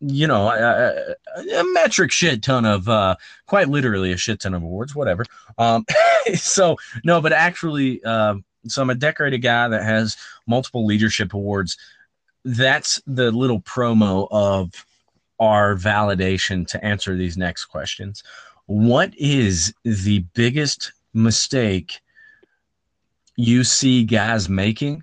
[0.00, 4.62] you know, a, a, metric shit ton of, uh, quite literally a shit ton of
[4.62, 5.24] awards, whatever.
[5.58, 5.84] Um,
[6.34, 8.36] so no, but actually, uh,
[8.66, 11.76] so I'm a decorated guy that has multiple leadership awards.
[12.44, 14.86] That's the little promo of
[15.38, 18.22] our validation to answer these next questions.
[18.66, 22.00] What is the biggest mistake
[23.36, 25.02] you see guys making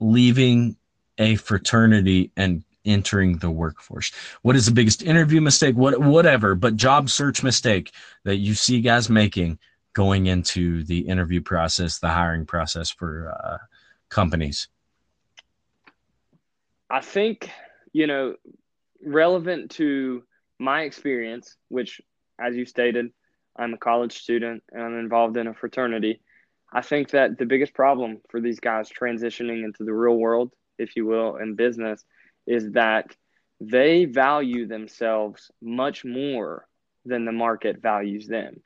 [0.00, 0.76] leaving
[1.18, 4.12] a fraternity and entering the workforce?
[4.42, 5.76] What is the biggest interview mistake?
[5.76, 7.92] What whatever, but job search mistake
[8.24, 9.58] that you see guys making
[9.92, 13.58] going into the interview process, the hiring process for uh,
[14.08, 14.68] companies?
[16.90, 17.50] I think
[17.92, 18.34] you know,
[19.04, 20.22] relevant to
[20.58, 22.00] my experience, which,
[22.38, 23.10] as you stated,
[23.56, 26.20] I'm a college student and I'm involved in a fraternity.
[26.72, 30.96] I think that the biggest problem for these guys transitioning into the real world, if
[30.96, 32.04] you will, in business
[32.46, 33.14] is that
[33.60, 36.66] they value themselves much more
[37.04, 38.60] than the market values them.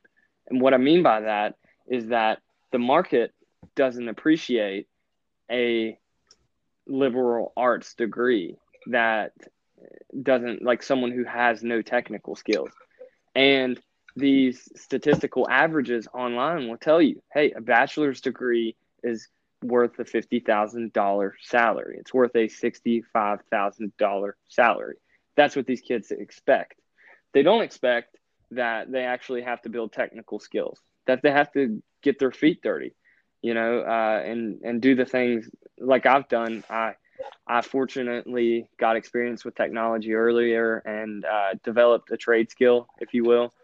[0.48, 1.54] And what I mean by that
[1.88, 2.40] is that
[2.72, 3.32] the market
[3.76, 4.88] doesn't appreciate
[5.50, 5.96] a
[6.86, 8.56] liberal arts degree
[8.88, 9.32] that
[10.20, 12.70] doesn't like someone who has no technical skills.
[13.34, 13.80] And
[14.16, 19.28] these statistical averages online will tell you hey, a bachelor's degree is
[19.62, 21.96] worth a $50,000 salary.
[21.98, 24.96] It's worth a $65,000 salary.
[25.36, 26.74] That's what these kids expect.
[27.32, 28.16] They don't expect
[28.50, 32.60] that they actually have to build technical skills, that they have to get their feet
[32.62, 32.94] dirty,
[33.40, 35.48] you know, uh, and, and do the things
[35.78, 36.64] like I've done.
[36.68, 36.94] I,
[37.46, 43.24] I fortunately got experience with technology earlier and uh, developed a trade skill, if you
[43.24, 43.54] will,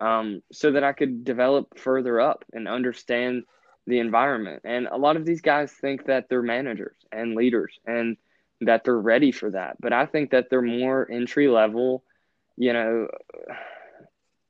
[0.00, 3.44] um, so that I could develop further up and understand
[3.86, 4.62] the environment.
[4.64, 8.16] And a lot of these guys think that they're managers and leaders and
[8.62, 9.76] that they're ready for that.
[9.80, 12.04] But I think that they're more entry level,
[12.56, 13.08] you know.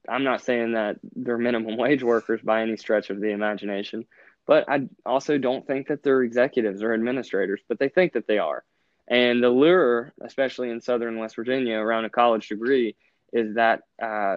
[0.09, 4.07] I'm not saying that they're minimum wage workers by any stretch of the imagination,
[4.47, 8.39] but I also don't think that they're executives or administrators, but they think that they
[8.39, 8.65] are.
[9.09, 12.97] And the lure, especially in Southern West Virginia, around a college degree,
[13.33, 14.37] is that uh,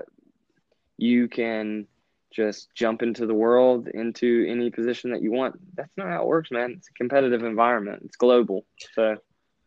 [0.97, 1.87] you can
[2.31, 5.55] just jump into the world into any position that you want.
[5.75, 6.73] That's not how it works, man.
[6.77, 8.03] It's a competitive environment.
[8.05, 8.65] It's global.
[8.93, 9.17] So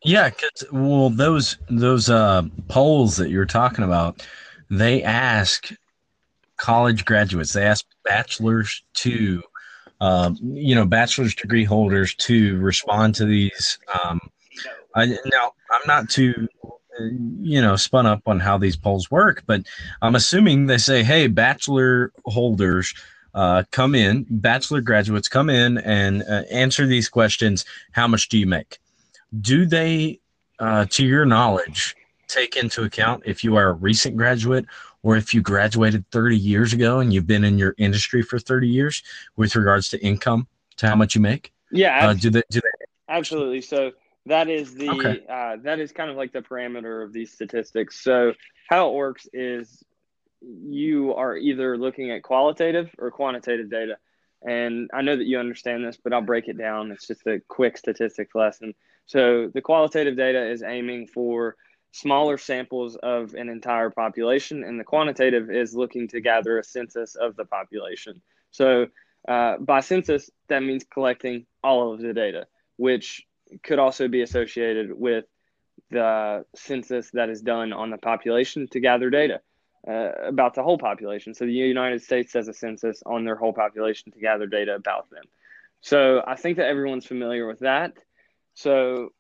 [0.05, 4.27] yeah, cause, well, those those uh, polls that you're talking about,
[4.71, 5.73] they ask
[6.57, 9.43] college graduates, they ask bachelors to,
[10.01, 13.79] um, you know, bachelor's degree holders to respond to these.
[14.05, 14.21] Um,
[14.95, 16.49] I, now, I'm not too
[17.41, 19.63] you know spun up on how these polls work but
[20.03, 22.95] i'm assuming they say hey bachelor holders
[23.35, 27.65] uh, come in bachelor graduates come in and uh, answer these questions.
[27.93, 28.79] How much do you make?
[29.41, 30.21] Do they
[30.59, 31.97] uh, to your knowledge
[32.29, 34.65] take into account if you are a recent graduate
[35.03, 38.69] or if you graduated 30 years ago and you've been in your industry for 30
[38.69, 39.03] years
[39.37, 40.47] with regards to income
[40.77, 41.53] to how much you make?
[41.71, 43.61] Yeah uh, do they do they absolutely.
[43.61, 43.93] So
[44.27, 45.21] that is the Okay.
[45.29, 48.03] uh, that is kind of like the parameter of these statistics.
[48.03, 48.35] So
[48.69, 49.83] how it works is
[50.43, 53.97] you are either looking at qualitative or quantitative data.
[54.43, 56.93] And I know that you understand this, but I'll break it down.
[56.93, 58.75] It's just a quick statistics lesson.
[59.07, 61.57] So the qualitative data is aiming for
[61.93, 67.17] smaller samples of an entire population, and the quantitative is looking to gather a census
[67.17, 68.23] of the population.
[68.51, 68.87] So
[69.29, 72.47] uh, by census, that means collecting all of the data,
[72.77, 73.27] which
[73.63, 75.25] could also be associated with
[75.91, 79.41] the census that is done on the population to gather data
[79.89, 81.35] uh, about the whole population.
[81.35, 85.11] So the United States does a census on their whole population to gather data about
[85.11, 85.25] them.
[85.81, 87.95] So I think that everyone's familiar with that.
[88.55, 89.11] So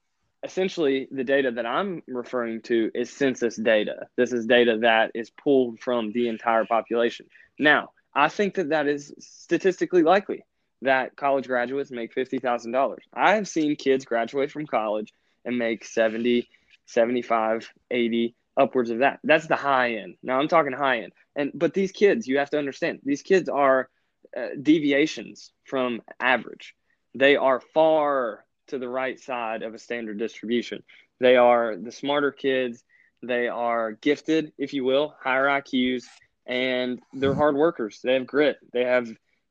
[0.43, 4.09] essentially, the data that I'm referring to is census data.
[4.17, 7.27] This is data that is pulled from the entire population.
[7.59, 10.45] Now, I think that that is statistically likely
[10.83, 12.97] that college graduates make $50,000.
[13.13, 15.13] I have seen kids graduate from college
[15.45, 16.49] and make 70,
[16.87, 19.21] 75, 80, upwards of that.
[19.25, 20.17] That's the high end.
[20.23, 21.13] Now I'm talking high end.
[21.37, 23.89] And but these kids, you have to understand, these kids are
[24.37, 26.75] uh, deviations from average.
[27.15, 30.83] They are far to the right side of a standard distribution.
[31.19, 32.85] They are the smarter kids.
[33.23, 36.05] They are gifted, if you will, higher IQs,
[36.47, 38.01] and they're hard workers.
[38.03, 38.57] They have grit.
[38.73, 39.09] They have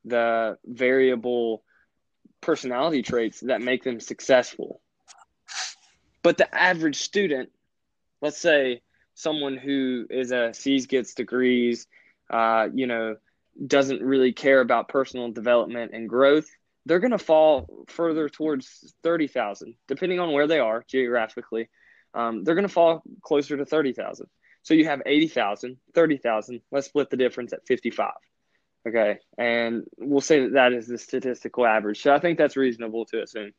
[0.10, 1.64] the variable
[2.42, 4.82] personality traits that make them successful.
[6.22, 7.50] But the average student,
[8.22, 8.82] let's say
[9.14, 11.88] someone who is a sees gets degrees,
[12.30, 13.18] uh, you know,
[13.66, 16.50] doesn't really care about personal development and growth,
[16.86, 21.70] they're going to fall further towards 30,000, depending on where they are geographically.
[22.14, 24.28] Um, they're going to fall closer to 30,000.
[24.64, 26.62] So you have 80,000, 30,000.
[26.72, 28.12] Let's split the difference at 55.
[28.90, 29.20] Okay.
[29.38, 32.02] And we'll say that that is the statistical average.
[32.02, 33.52] So I think that's reasonable to assume.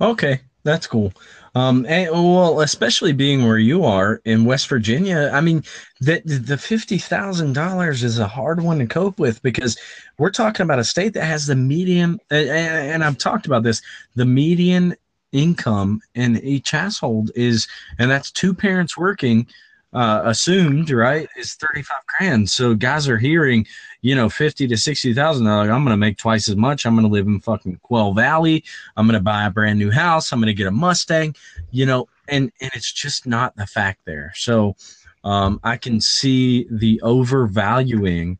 [0.00, 1.12] Okay, that's cool.
[1.54, 5.62] Um, and well, especially being where you are in West Virginia, I mean,
[6.00, 9.78] the the fifty thousand dollars is a hard one to cope with because
[10.18, 13.82] we're talking about a state that has the median, and, and I've talked about this,
[14.16, 14.96] the median
[15.30, 19.46] income in each household is, and that's two parents working
[19.94, 22.50] uh, assumed, right, is 35 grand.
[22.50, 23.66] So guys are hearing,
[24.02, 25.44] you know, 50 to 60,000.
[25.44, 26.84] They're like, I'm going to make twice as much.
[26.84, 28.64] I'm going to live in fucking Quell Valley.
[28.96, 30.32] I'm going to buy a brand new house.
[30.32, 31.36] I'm going to get a Mustang,
[31.70, 34.32] you know, and, and it's just not the fact there.
[34.34, 34.74] So
[35.22, 38.38] um, I can see the overvaluing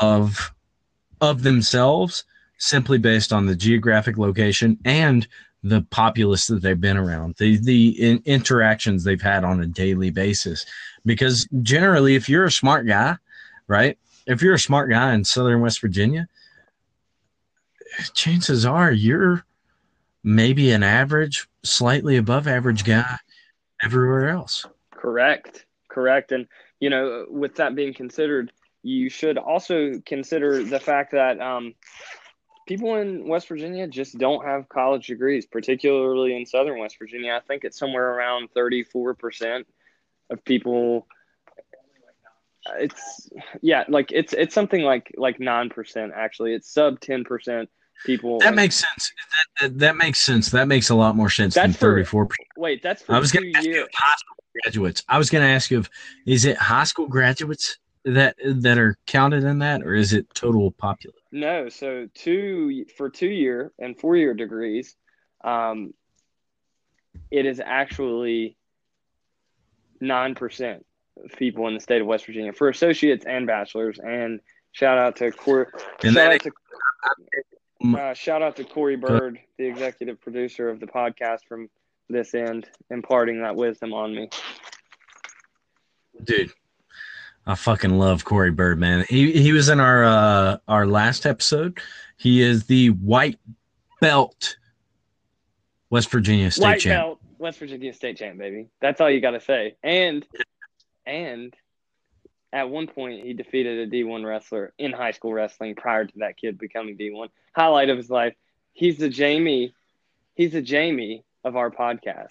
[0.00, 0.54] of,
[1.20, 2.24] of themselves
[2.58, 5.26] simply based on the geographic location and
[5.64, 10.10] the populace that they've been around, the the in, interactions they've had on a daily
[10.10, 10.64] basis.
[11.06, 13.16] Because generally, if you're a smart guy,
[13.66, 13.98] right?
[14.26, 16.28] If you're a smart guy in Southern West Virginia,
[18.12, 19.44] chances are you're
[20.22, 23.16] maybe an average, slightly above average guy
[23.82, 24.66] everywhere else.
[24.90, 25.64] Correct.
[25.88, 26.32] Correct.
[26.32, 26.46] And
[26.80, 28.52] you know, with that being considered,
[28.82, 31.74] you should also consider the fact that um,
[32.66, 37.32] people in West Virginia just don't have college degrees, particularly in Southern West Virginia.
[37.34, 39.64] I think it's somewhere around 34%
[40.30, 41.06] of people.
[42.78, 43.28] It's
[43.60, 46.54] yeah, like it's it's something like like nine percent actually.
[46.54, 47.68] It's sub ten percent
[48.06, 48.38] people.
[48.38, 49.12] That makes sense.
[49.60, 50.50] That, that, that, makes sense.
[50.50, 52.48] That makes a lot more sense than thirty four percent.
[52.56, 55.02] Wait, that's I was going to ask you high school graduates.
[55.10, 55.90] I was going to ask you if
[56.24, 60.70] is it high school graduates that that are counted in that, or is it total
[60.70, 61.20] population?
[61.32, 64.96] No, so two for two year and four year degrees,
[65.42, 65.94] um,
[67.30, 68.56] it is actually
[70.00, 70.84] nine percent
[71.22, 73.98] of people in the state of West Virginia for associates and bachelors.
[73.98, 74.40] And
[74.72, 75.66] shout out to Corey.
[76.02, 76.52] Shout out to,
[77.98, 81.70] uh, shout out to Corey Bird, the executive producer of the podcast from
[82.08, 84.28] this end, imparting that wisdom on me.
[86.22, 86.52] Dude,
[87.46, 89.04] I fucking love Corey Bird, man.
[89.08, 91.78] He he was in our uh, our last episode.
[92.16, 93.38] He is the white
[94.00, 94.56] belt
[95.90, 96.72] West Virginia state Champ.
[96.72, 97.02] white champ.
[97.02, 98.68] Belt, West Virginia state champ, baby.
[98.80, 99.76] That's all you got to say.
[99.82, 100.26] And
[101.04, 101.54] and
[102.52, 106.36] at one point he defeated a D1 wrestler in high school wrestling prior to that
[106.36, 107.28] kid becoming D1.
[107.54, 108.34] Highlight of his life.
[108.72, 109.74] He's the Jamie.
[110.34, 112.28] He's the Jamie of our podcast.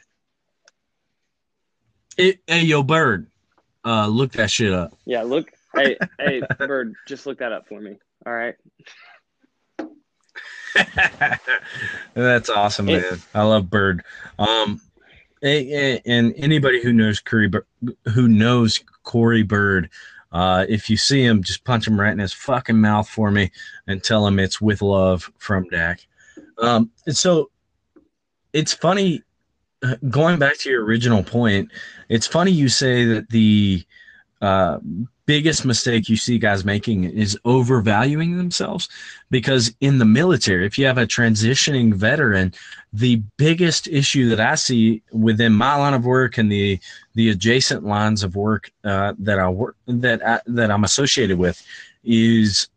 [2.17, 3.27] It, hey, yo, Bird.
[3.85, 4.97] Uh, look that shit up.
[5.05, 5.51] Yeah, look.
[5.75, 7.97] Hey, hey, Bird, just look that up for me.
[8.25, 8.55] All right.
[12.13, 13.03] That's awesome, man.
[13.03, 14.03] It, I love Bird.
[14.39, 14.79] Um,
[15.41, 17.51] and anybody who knows Curry,
[18.13, 19.89] who knows Corey Bird,
[20.31, 23.51] uh, if you see him, just punch him right in his fucking mouth for me
[23.87, 26.05] and tell him it's with love from Dak.
[26.57, 27.51] Um, and so
[28.53, 29.21] it's funny
[30.09, 31.71] going back to your original point,
[32.09, 33.85] it's funny you say that the
[34.41, 34.79] uh,
[35.25, 38.89] biggest mistake you see guys making is overvaluing themselves
[39.31, 42.53] because in the military, if you have a transitioning veteran,
[42.91, 46.79] the biggest issue that I see within my line of work and the
[47.15, 51.65] the adjacent lines of work uh, that I work that I, that I'm associated with
[52.03, 52.67] is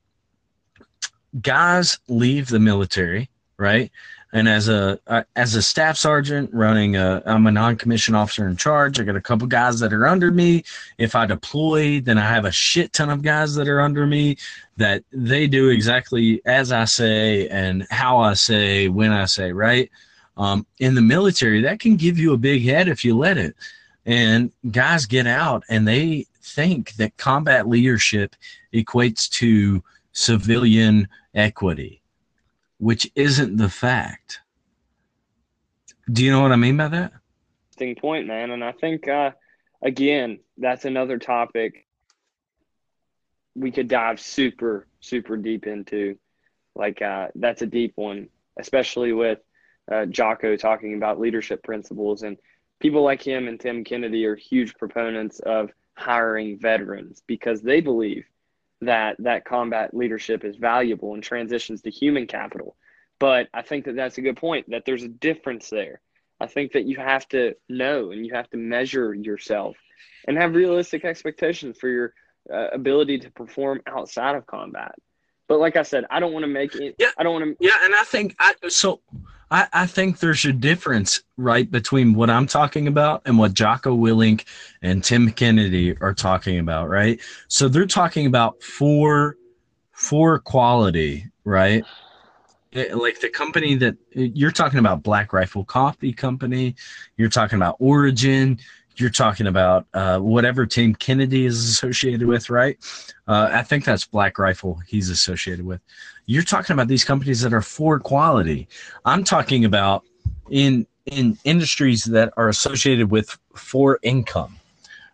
[1.40, 3.28] guys leave the military,
[3.58, 3.90] right?
[4.32, 8.56] And as a uh, as a staff sergeant running a, I'm a non-commissioned officer in
[8.56, 8.98] charge.
[8.98, 10.64] I got a couple guys that are under me.
[10.98, 14.36] If I deploy, then I have a shit ton of guys that are under me
[14.76, 19.52] that they do exactly as I say and how I say when I say.
[19.52, 19.90] Right.
[20.36, 23.54] Um, in the military, that can give you a big head if you let it.
[24.04, 28.36] And guys get out and they think that combat leadership
[28.74, 32.02] equates to civilian equity
[32.78, 34.40] which isn't the fact.
[36.10, 37.12] Do you know what I mean by that?
[37.72, 38.50] Interesting point, man.
[38.50, 39.32] And I think, uh,
[39.82, 41.86] again, that's another topic
[43.54, 46.18] we could dive super, super deep into.
[46.74, 49.38] Like, uh, that's a deep one, especially with
[49.90, 52.22] uh, Jocko talking about leadership principles.
[52.22, 52.36] And
[52.80, 58.26] people like him and Tim Kennedy are huge proponents of hiring veterans because they believe
[58.82, 62.76] that that combat leadership is valuable and transitions to human capital.
[63.18, 66.00] But I think that that's a good point that there's a difference there.
[66.40, 69.76] I think that you have to know and you have to measure yourself
[70.28, 72.12] and have realistic expectations for your
[72.52, 74.94] uh, ability to perform outside of combat.
[75.48, 76.96] But like I said, I don't want to make it.
[76.98, 77.10] Yeah.
[77.16, 77.64] I don't want to.
[77.64, 79.00] Yeah, and I think I so
[79.50, 83.96] I, I think there's a difference, right, between what I'm talking about and what Jocko
[83.96, 84.44] Willink
[84.82, 87.20] and Tim Kennedy are talking about, right?
[87.48, 89.36] So they're talking about for
[89.92, 91.84] for quality, right?
[92.72, 96.74] It- like the company that eh, you're talking about, Black Rifle Coffee Company,
[97.16, 98.58] you're talking about Origin,
[99.00, 102.78] you're talking about uh, whatever Tim Kennedy is associated with, right?
[103.28, 105.80] Uh, I think that's Black Rifle he's associated with.
[106.26, 108.68] You're talking about these companies that are for quality.
[109.04, 110.04] I'm talking about
[110.50, 114.56] in in industries that are associated with for income,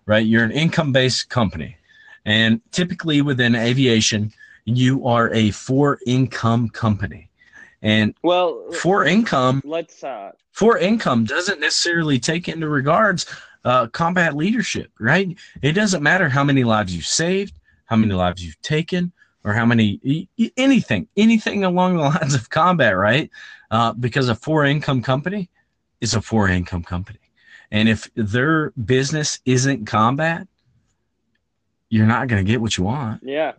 [0.07, 0.24] right?
[0.24, 1.76] You're an income based company,
[2.24, 4.33] and typically within aviation,
[4.64, 7.28] you are a for income company,
[7.83, 10.03] and Well, for income let's.
[10.03, 13.26] uh for income doesn't necessarily take into regards
[13.64, 15.36] uh, combat leadership, right?
[15.62, 17.54] It doesn't matter how many lives you've saved,
[17.86, 19.12] how many lives you've taken,
[19.44, 23.30] or how many anything, anything along the lines of combat, right?
[23.70, 25.48] Uh, because a for income company
[26.00, 27.20] is a for income company,
[27.70, 30.46] and if their business isn't combat,
[31.88, 33.52] you're not going to get what you want Yeah.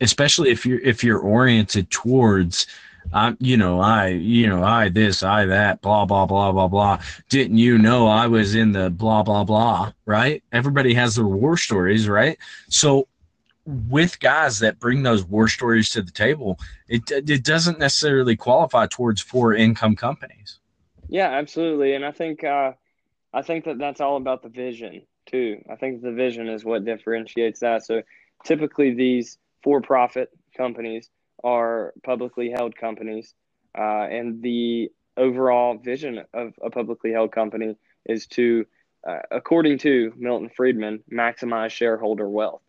[0.00, 2.66] especially if you're if you're oriented towards
[3.12, 7.00] um, you know, I, you know, I this, I that, blah, blah, blah, blah, blah.
[7.28, 10.42] Didn't you know I was in the blah, blah, blah, right?
[10.52, 12.38] Everybody has their war stories, right?
[12.68, 13.08] So
[13.64, 18.86] with guys that bring those war stories to the table, it, it doesn't necessarily qualify
[18.86, 20.58] towards for income companies.
[21.08, 22.72] Yeah, absolutely, and I think uh,
[23.32, 25.62] I think that that's all about the vision too.
[25.70, 27.84] I think the vision is what differentiates that.
[27.84, 28.02] So
[28.44, 31.08] typically, these for-profit companies
[31.46, 33.34] are publicly held companies,
[33.78, 38.66] uh, and the overall vision of a publicly held company is to,
[39.08, 42.62] uh, according to Milton Friedman, maximize shareholder wealth.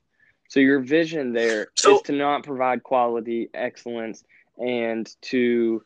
[0.49, 4.23] So your vision there is So- to not provide quality, excellence,
[4.57, 5.83] and to,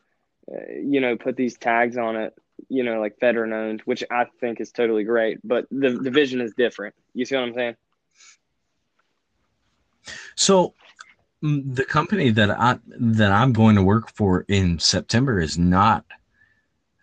[0.52, 2.34] uh, you know, put these tags on it
[2.68, 5.38] you know, like veteran owned, which I think is totally great.
[5.44, 6.94] But the the vision is different.
[7.14, 7.76] You see what I'm saying?
[10.36, 10.74] So
[11.42, 16.04] the company that I that I'm going to work for in September is not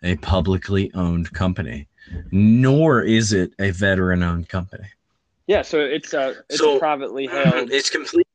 [0.02, 1.86] a publicly owned company,
[2.32, 4.86] nor is it a veteran owned company.
[5.46, 5.62] Yeah.
[5.62, 7.70] So it's uh it's So- privately held.
[7.72, 8.26] It's complete.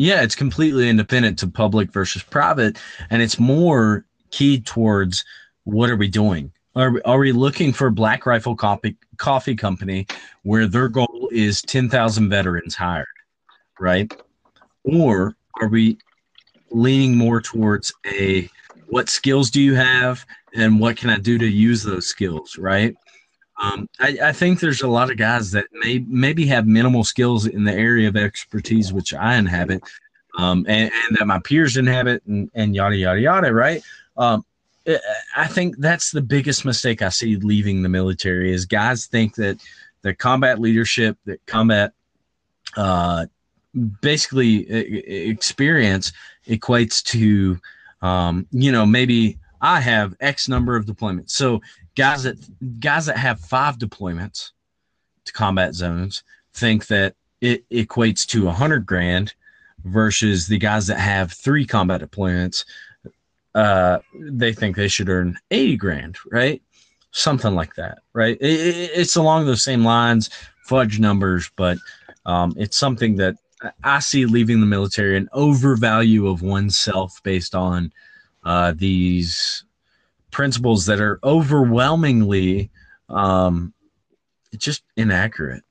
[0.00, 2.78] Yeah, it's completely independent to public versus private,
[3.10, 5.24] and it's more keyed towards
[5.64, 6.52] what are we doing?
[6.76, 10.06] Are we, are we looking for Black Rifle Coffee Coffee Company
[10.44, 13.06] where their goal is ten thousand veterans hired,
[13.80, 14.10] right?
[14.90, 15.98] Or are we
[16.70, 18.48] leaning more towards a
[18.88, 20.24] what skills do you have
[20.54, 22.96] and what can I do to use those skills, right?
[23.60, 27.46] Um, I, I think there's a lot of guys that may maybe have minimal skills
[27.46, 29.82] in the area of expertise which I inhabit,
[30.38, 33.52] um, and, and that my peers inhabit, and, and yada yada yada.
[33.52, 33.82] Right?
[34.16, 34.44] Um,
[35.36, 39.58] I- think that's the biggest mistake I see leaving the military is guys think that
[40.02, 41.92] the combat leadership, that combat,
[42.76, 43.26] uh,
[44.00, 46.12] basically experience
[46.46, 47.58] equates to,
[48.02, 51.30] um, you know, maybe I have X number of deployments.
[51.30, 51.60] So
[51.96, 52.36] guys that
[52.80, 54.52] guys that have five deployments
[55.24, 56.22] to combat zones
[56.54, 59.34] think that it equates to a hundred grand
[59.84, 62.64] versus the guys that have three combat deployments
[63.54, 66.60] uh they think they should earn 80 grand right
[67.12, 70.30] something like that right It- it- it's along those same lines
[70.64, 71.78] fudge numbers but
[72.26, 73.36] um it's something that
[73.82, 77.92] I- see leaving the military an overvalue of oneself based on
[78.44, 79.64] uh these
[80.30, 82.70] principles that are overwhelmingly
[83.08, 83.72] um
[84.56, 85.62] just inaccurate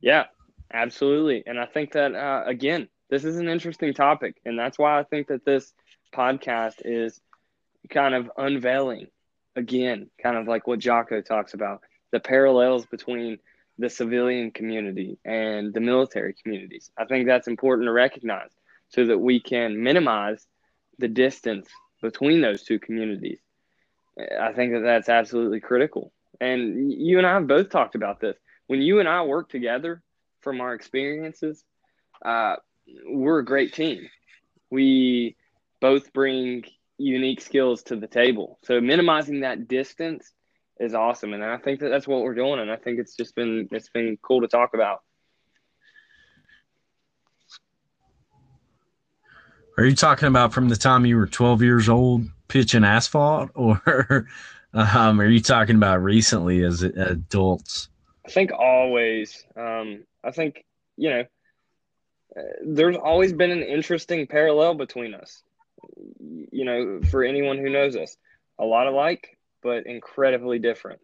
[0.00, 0.24] Yeah,
[0.72, 1.42] absolutely.
[1.46, 5.04] And I think that uh, again, this is an interesting topic, and that's why I
[5.04, 5.72] think that this
[6.14, 7.20] podcast is
[7.90, 9.08] kind of unveiling
[9.56, 13.38] again, kind of like what Jocko talks about the parallels between
[13.78, 16.90] the civilian community and the military communities.
[16.96, 18.50] I think that's important to recognize
[18.88, 20.46] so that we can minimize
[20.98, 21.68] the distance
[22.00, 23.38] between those two communities.
[24.18, 26.12] I think that that's absolutely critical.
[26.40, 28.36] And you and I have both talked about this.
[28.66, 30.02] When you and I work together
[30.40, 31.64] from our experiences,
[32.24, 32.56] uh,
[33.06, 34.08] we're a great team.
[34.70, 35.36] We
[35.80, 36.64] both bring
[36.98, 38.58] unique skills to the table.
[38.62, 40.32] So minimizing that distance
[40.80, 42.60] is awesome, and I think that that's what we're doing.
[42.60, 45.02] And I think it's just been it's been cool to talk about.
[49.78, 54.26] Are you talking about from the time you were 12 years old pitching asphalt, or
[54.74, 57.88] um, are you talking about recently as adults?
[58.26, 59.44] I think always.
[59.56, 60.64] Um, I think
[60.96, 61.24] you know,
[62.36, 65.42] uh, there's always been an interesting parallel between us.
[66.20, 68.16] You know, for anyone who knows us,
[68.58, 71.00] a lot alike, but incredibly different.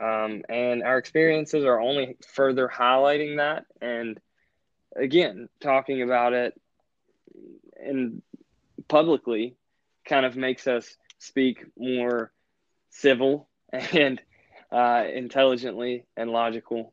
[0.00, 3.66] Um, and our experiences are only further highlighting that.
[3.80, 4.18] And
[4.96, 6.60] again, talking about it
[7.76, 8.22] and
[8.88, 9.56] publicly
[10.04, 12.32] kind of makes us speak more
[12.90, 14.20] civil and
[14.72, 16.92] uh, intelligently and logical.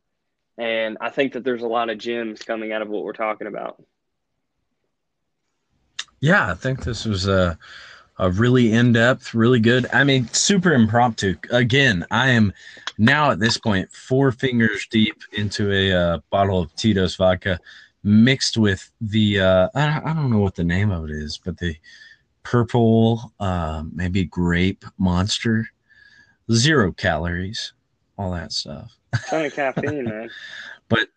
[0.57, 3.47] And I think that there's a lot of gems coming out of what we're talking
[3.47, 3.81] about.
[6.19, 7.57] Yeah, I think this was a
[8.19, 9.87] a really in depth, really good.
[9.93, 11.35] I mean, super impromptu.
[11.51, 12.53] Again, I am
[12.97, 17.59] now at this point four fingers deep into a uh, bottle of Tito's vodka,
[18.03, 21.57] mixed with the uh, I, I don't know what the name of it is, but
[21.57, 21.75] the
[22.43, 25.69] purple, uh, maybe grape monster,
[26.51, 27.73] zero calories,
[28.17, 28.91] all that stuff.
[29.29, 30.29] Ton of caffeine, man.
[30.89, 31.07] But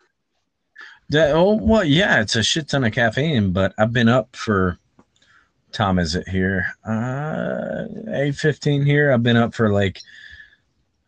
[1.08, 3.52] that, oh well, yeah, it's a shit ton of caffeine.
[3.52, 4.78] But I've been up for
[5.73, 6.66] time is it here?
[6.85, 9.12] Uh, eight fifteen here.
[9.12, 10.01] I've been up for like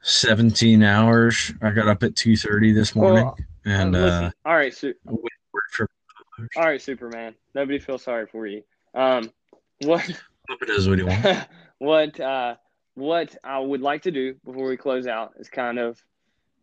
[0.02, 1.52] seventeen hours.
[1.62, 4.94] I got up at two thirty this morning, Well, and Listen, uh, all right, su-
[5.06, 5.88] I went to work for.
[6.56, 7.34] all right, Superman.
[7.54, 8.62] Nobody feel sorry for you.
[8.94, 9.30] Um,
[9.82, 10.00] what
[10.48, 11.46] Hope it does what he wants.
[11.78, 12.56] what uh,
[12.94, 16.02] what I would like to do before we close out is kind of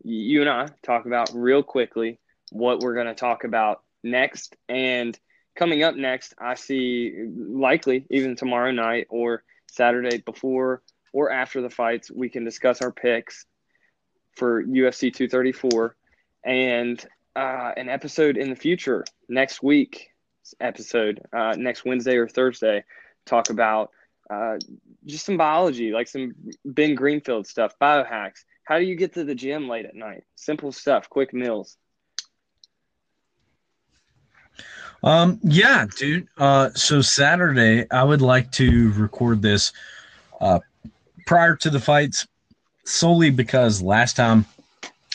[0.04, 2.18] you and I talk about real quickly
[2.50, 4.56] what we're going to talk about next.
[4.68, 5.18] And
[5.54, 11.70] coming up next, I see likely even tomorrow night or Saturday before or after the
[11.70, 13.46] fights, we can discuss our picks
[14.36, 15.94] for UFC 234
[16.44, 17.04] and
[17.36, 20.10] uh, an episode in the future next week
[20.60, 22.84] episode uh, next Wednesday or Thursday
[23.26, 23.90] talk about
[24.30, 24.56] uh,
[25.04, 26.34] just some biology, like some
[26.64, 28.44] Ben Greenfield stuff, biohacks.
[28.64, 30.24] How do you get to the gym late at night?
[30.34, 31.76] Simple stuff, quick meals.
[35.04, 36.28] Um, yeah, dude.
[36.38, 39.72] Uh, so Saturday, I would like to record this
[40.40, 40.60] uh,
[41.26, 42.26] prior to the fights,
[42.84, 44.46] solely because last time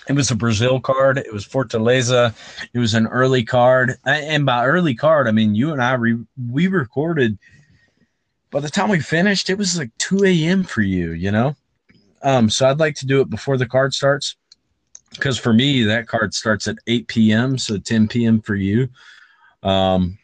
[0.09, 1.17] it was a Brazil card.
[1.17, 2.33] It was Fortaleza.
[2.73, 6.25] It was an early card, and by early card, I mean you and I re-
[6.49, 7.37] we recorded.
[8.51, 10.63] By the time we finished, it was like two a.m.
[10.63, 11.11] for you.
[11.11, 11.55] You know,
[12.23, 14.35] um, so I'd like to do it before the card starts,
[15.11, 17.57] because for me that card starts at eight p.m.
[17.57, 18.41] So ten p.m.
[18.41, 18.89] for you.
[19.63, 20.17] Um,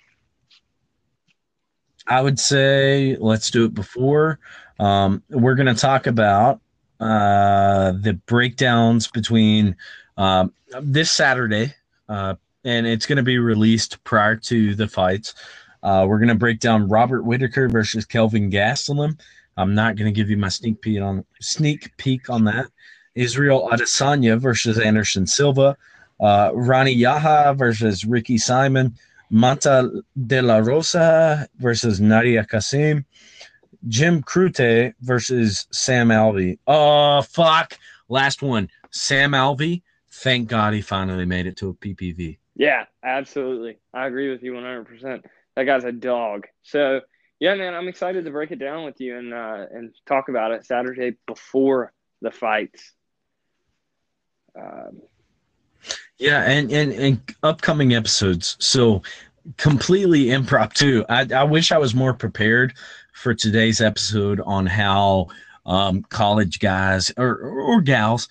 [2.08, 4.40] I would say let's do it before.
[4.80, 6.60] Um, we're going to talk about
[7.00, 9.76] uh, the breakdowns between
[10.18, 11.74] um, this Saturday,
[12.10, 15.34] uh, and it's going to be released prior to the fights.
[15.82, 19.20] Uh, we're going to break down Robert Whittaker versus Kelvin Gastelum.
[19.58, 22.68] I'm not going to give you my sneak peek on sneak peek on that.
[23.16, 25.78] Israel Adesanya versus Anderson Silva.
[26.20, 28.96] Uh, Rani Yahya versus Ricky Simon.
[29.30, 33.06] Montana de la Rosa versus Nadia Kassem.
[33.88, 36.58] Jim Crute versus Sam Alvey.
[36.68, 37.78] Oh, fuck.
[38.08, 38.70] Last one.
[38.92, 39.82] Sam Alvey.
[40.10, 42.38] Thank God he finally made it to a PPV.
[42.56, 43.80] Yeah, absolutely.
[43.94, 45.24] I agree with you 100%.
[45.56, 46.48] That guy's a dog.
[46.62, 47.02] So,
[47.40, 50.52] yeah, man, I'm excited to break it down with you and uh, and talk about
[50.52, 51.92] it Saturday before
[52.22, 52.94] the fights.
[54.60, 55.02] Um,
[56.18, 58.56] Yeah, and, and, and upcoming episodes.
[58.60, 59.02] So
[59.58, 61.04] completely impromptu.
[61.10, 62.74] I, I wish I was more prepared
[63.14, 65.28] for today's episode on how
[65.66, 68.28] um, college guys or, or gals,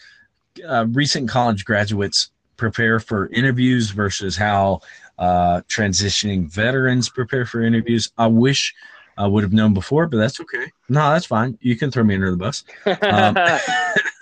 [0.66, 4.80] uh, recent college graduates prepare for interviews versus how
[5.18, 8.10] uh, transitioning veterans prepare for interviews.
[8.18, 8.74] I wish
[9.16, 10.70] I would have known before, but that's okay.
[10.88, 11.58] No, that's fine.
[11.60, 12.64] You can throw me under the bus.
[13.02, 13.36] Um,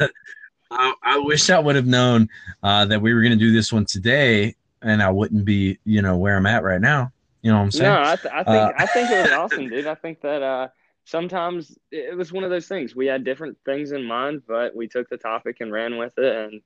[0.70, 2.28] I, I wish I would have known
[2.62, 6.02] uh, that we were going to do this one today, and I wouldn't be, you
[6.02, 7.12] know, where I'm at right now.
[7.42, 7.92] You know what I'm saying?
[7.92, 9.86] No, I, th- I think Uh, I think it was awesome, dude.
[9.86, 10.68] I think that uh,
[11.04, 12.94] sometimes it was one of those things.
[12.94, 16.36] We had different things in mind, but we took the topic and ran with it,
[16.36, 16.60] and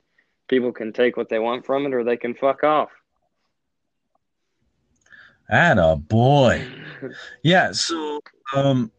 [0.49, 2.91] people can take what they want from it, or they can fuck off.
[5.49, 6.67] At a boy.
[7.43, 7.73] Yeah.
[7.73, 8.21] So,
[8.55, 8.91] um,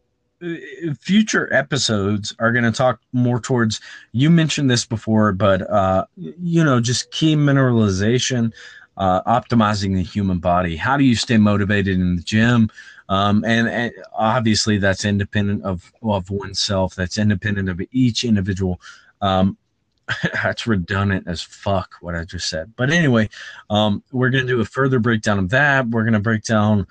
[1.00, 3.80] future episodes are going to talk more towards.
[4.12, 8.52] You mentioned this before, but uh, you know, just key mineralization,
[8.96, 10.76] uh, optimizing the human body.
[10.76, 12.70] How do you stay motivated in the gym?
[13.08, 16.94] Um, and, and obviously, that's independent of of oneself.
[16.94, 18.80] That's independent of each individual.
[19.20, 19.56] Um,
[20.42, 22.74] that's redundant as fuck what I just said.
[22.76, 23.28] But anyway,
[23.70, 25.88] um, we're gonna do a further breakdown of that.
[25.88, 26.86] We're gonna break down.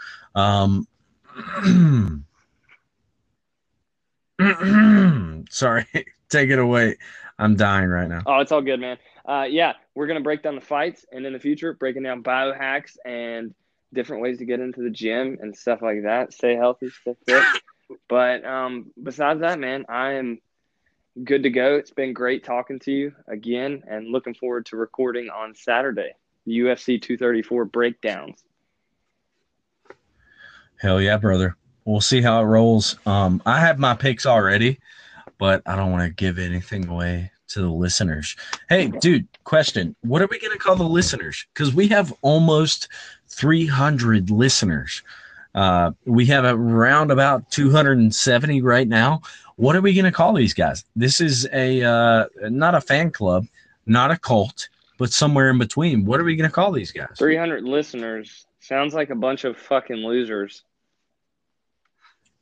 [4.39, 5.85] Um, sorry,
[6.29, 6.97] take it away.
[7.37, 8.21] I'm dying right now.
[8.25, 8.97] Oh, it's all good, man.
[9.25, 12.97] Uh, yeah, we're gonna break down the fights, and in the future, breaking down biohacks
[13.05, 13.53] and
[13.93, 16.33] different ways to get into the gym and stuff like that.
[16.33, 17.43] Stay healthy, stay fit.
[18.07, 20.39] But um, besides that, man, I am
[21.23, 21.75] good to go.
[21.75, 26.11] It's been great talking to you again, and looking forward to recording on Saturday.
[26.47, 28.43] UFC 234 breakdowns.
[30.79, 31.55] Hell yeah, brother.
[31.85, 32.97] We'll see how it rolls.
[33.05, 34.79] Um, I have my picks already,
[35.37, 38.35] but I don't want to give anything away to the listeners.
[38.69, 39.95] Hey, dude, question.
[40.01, 41.45] What are we going to call the listeners?
[41.53, 42.87] Because we have almost
[43.27, 45.03] 300 listeners.
[45.53, 49.21] Uh, we have around about 270 right now.
[49.57, 50.83] What are we going to call these guys?
[50.95, 53.45] This is a uh, not a fan club,
[53.85, 54.67] not a cult,
[54.97, 56.03] but somewhere in between.
[56.03, 57.15] What are we going to call these guys?
[57.17, 60.63] 300 listeners sounds like a bunch of fucking losers.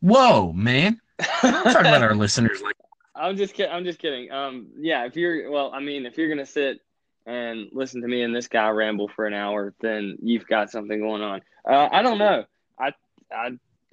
[0.04, 1.00] Whoa, man!
[1.42, 2.76] I'm talking about our listeners like
[3.16, 3.72] I'm just kidding.
[3.72, 4.30] I'm just kidding.
[4.32, 6.82] Um, yeah, if you're well, I mean, if you're gonna sit
[7.26, 11.00] and listen to me and this guy ramble for an hour, then you've got something
[11.00, 11.42] going on.
[11.66, 12.44] Uh, I don't know.
[12.78, 12.92] I,
[13.32, 13.46] I,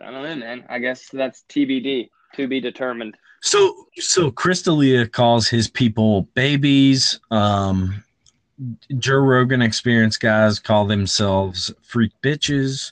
[0.02, 0.64] I don't know, man.
[0.68, 3.16] I guess that's TBD, to be determined.
[3.40, 7.20] So, so Chris D'Elia calls his people babies.
[7.30, 8.02] Um,
[8.98, 12.90] Joe Rogan experience guys call themselves freak bitches.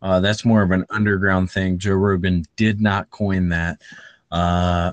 [0.00, 1.78] Uh, that's more of an underground thing.
[1.78, 3.80] Joe Rogan did not coin that.
[4.30, 4.92] Uh,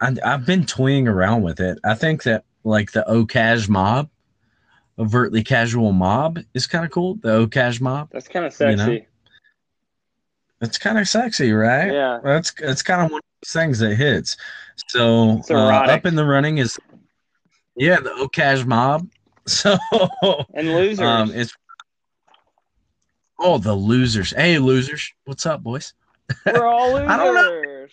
[0.00, 1.78] I, I've been toying around with it.
[1.84, 4.10] I think that like the Ocash mob,
[4.98, 7.14] overtly casual mob, is kind of cool.
[7.16, 8.10] The Ocash mob.
[8.12, 8.70] That's kind of sexy.
[8.70, 9.00] You know?
[10.62, 11.92] It's kind of sexy, right?
[11.92, 12.18] Yeah.
[12.22, 14.36] That's it's kind of one of those things that hits.
[14.88, 16.78] So uh, up in the running is
[17.76, 19.08] yeah the Ocash mob.
[19.48, 19.76] So
[20.54, 20.98] And losers.
[21.06, 21.54] um, it's
[23.38, 24.30] oh the losers.
[24.30, 25.94] Hey losers, what's up, boys?
[26.44, 27.08] We're all losers.
[27.10, 27.86] I don't know.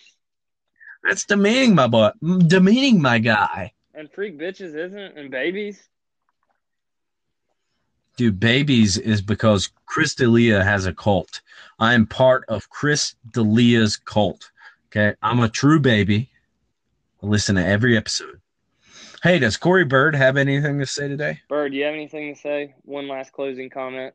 [1.04, 2.10] That's demeaning, my boy.
[2.46, 3.72] Demeaning, my guy.
[3.94, 5.88] And freak bitches isn't, and babies.
[8.16, 11.42] Dude, babies is because Chris D'Elia has a cult.
[11.78, 14.50] I am part of Chris D'Elia's cult.
[14.86, 16.30] Okay, I'm a true baby.
[17.22, 18.40] I listen to every episode.
[19.22, 21.40] Hey, does Corey Bird have anything to say today?
[21.48, 22.74] Bird, do you have anything to say?
[22.82, 24.14] One last closing comment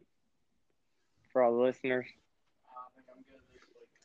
[1.32, 2.06] for all the listeners.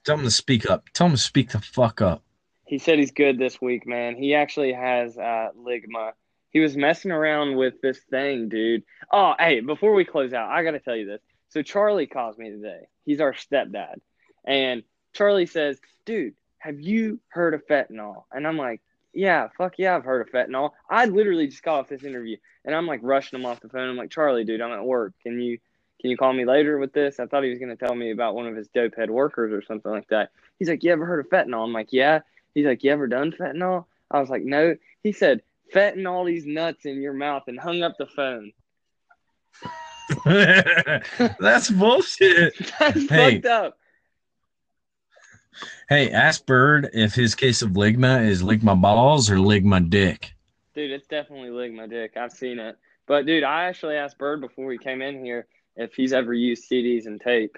[0.05, 0.89] Tell him to speak up.
[0.93, 2.23] Tell him to speak the fuck up.
[2.67, 4.17] He said he's good this week, man.
[4.17, 6.13] He actually has uh, ligma.
[6.51, 8.85] He was messing around with this thing, dude.
[9.11, 11.21] Oh, hey, before we close out, I got to tell you this.
[11.49, 12.87] So Charlie calls me today.
[13.05, 13.97] He's our stepdad.
[14.45, 14.83] And
[15.13, 18.25] Charlie says, dude, have you heard of fentanyl?
[18.33, 18.81] And I'm like,
[19.13, 20.71] yeah, fuck yeah, I've heard of fentanyl.
[20.91, 23.89] I literally just got off this interview and I'm like rushing him off the phone.
[23.89, 25.13] I'm like, Charlie, dude, I'm at work.
[25.23, 25.59] Can you
[26.05, 27.19] can you call me later with this?
[27.19, 29.63] I thought he was gonna tell me about one of his dope head workers or
[29.63, 30.33] something like that.
[30.59, 31.65] He's like, You ever heard of fentanyl?
[31.65, 32.21] I'm like, Yeah.
[32.55, 33.87] He's like, You ever done fentanyl?
[34.11, 34.77] I was like, No.
[35.03, 35.41] He said,
[35.75, 38.53] Fentanyl these nuts in your mouth and hung up the phone.
[41.41, 42.53] That's bullshit.
[42.79, 43.37] That's Hey.
[43.37, 43.79] fucked up.
[45.89, 50.35] Hey, ask Bird if his case of ligma is ligma balls or ligma dick.
[50.75, 52.19] Dude, it's definitely ligma dick.
[52.19, 52.77] I've seen it.
[53.07, 56.71] But dude, I actually asked Bird before he came in here if he's ever used
[56.71, 57.57] CDs and tape.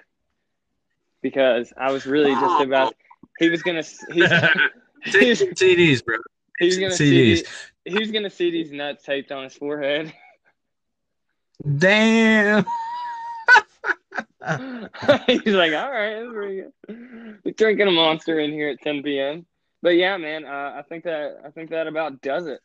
[1.21, 2.95] Because I was really just about
[3.39, 3.99] he was gonna he's,
[5.39, 6.17] some CDs, bro.
[6.59, 6.97] he was gonna CDs.
[7.37, 7.43] see
[7.85, 10.13] he was gonna see these nuts taped on his forehead.
[11.77, 12.65] Damn.
[15.27, 17.39] He's like, all right, that's pretty good.
[17.43, 19.45] We're drinking a monster in here at 10 p.m.
[19.81, 22.59] But yeah, man, uh, I think that I think that about does it.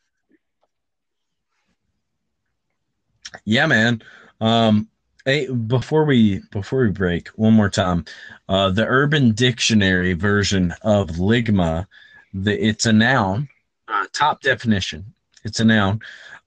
[3.43, 4.01] Yeah, man.
[4.39, 4.87] Um,
[5.25, 8.05] hey, before we before we break, one more time,
[8.49, 11.87] uh, the Urban Dictionary version of ligma,
[12.33, 13.49] the it's a noun.
[13.87, 15.13] Uh, top definition:
[15.43, 16.01] it's a noun,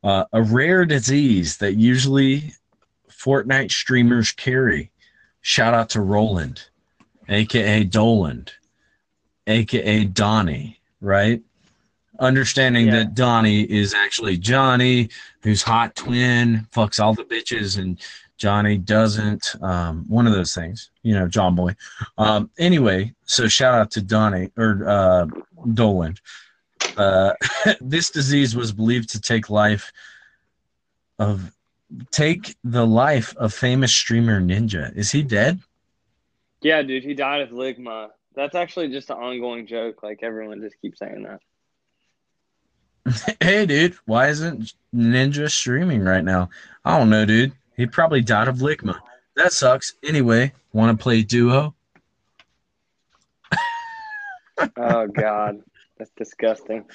[0.04, 2.52] uh, a rare disease that usually
[3.10, 4.90] Fortnite streamers carry.
[5.40, 6.62] Shout out to Roland,
[7.28, 8.52] aka Doland,
[9.46, 10.80] aka Donnie.
[11.00, 11.42] Right.
[12.18, 12.94] Understanding Yeah.
[12.94, 15.10] that Donnie is actually Johnny,
[15.42, 18.00] who's hot twin, fucks all the bitches, and
[18.38, 19.56] Johnny doesn't.
[19.62, 21.74] Um, one of those things, you know, John Boy.
[22.18, 25.26] Um, anyway, so shout out to Donnie or uh,
[25.72, 26.16] Dolan.
[26.96, 27.32] Uh,
[27.80, 29.92] this disease was believed to take life
[31.18, 31.52] of
[32.10, 34.94] take the life of famous streamer Ninja.
[34.96, 35.60] Is he dead?
[36.60, 38.08] Yeah, dude, he died of ligma.
[38.34, 40.02] That's actually just an ongoing joke.
[40.02, 41.40] Like everyone just keeps saying that.
[43.40, 46.50] hey, dude, why isn't Ninja streaming right now?
[46.84, 47.52] I don't know, dude.
[47.76, 48.98] He probably died of ligma.
[49.36, 49.94] That sucks.
[50.02, 51.74] Anyway, want to play duo?
[54.78, 55.60] Oh God,
[55.98, 56.86] that's disgusting.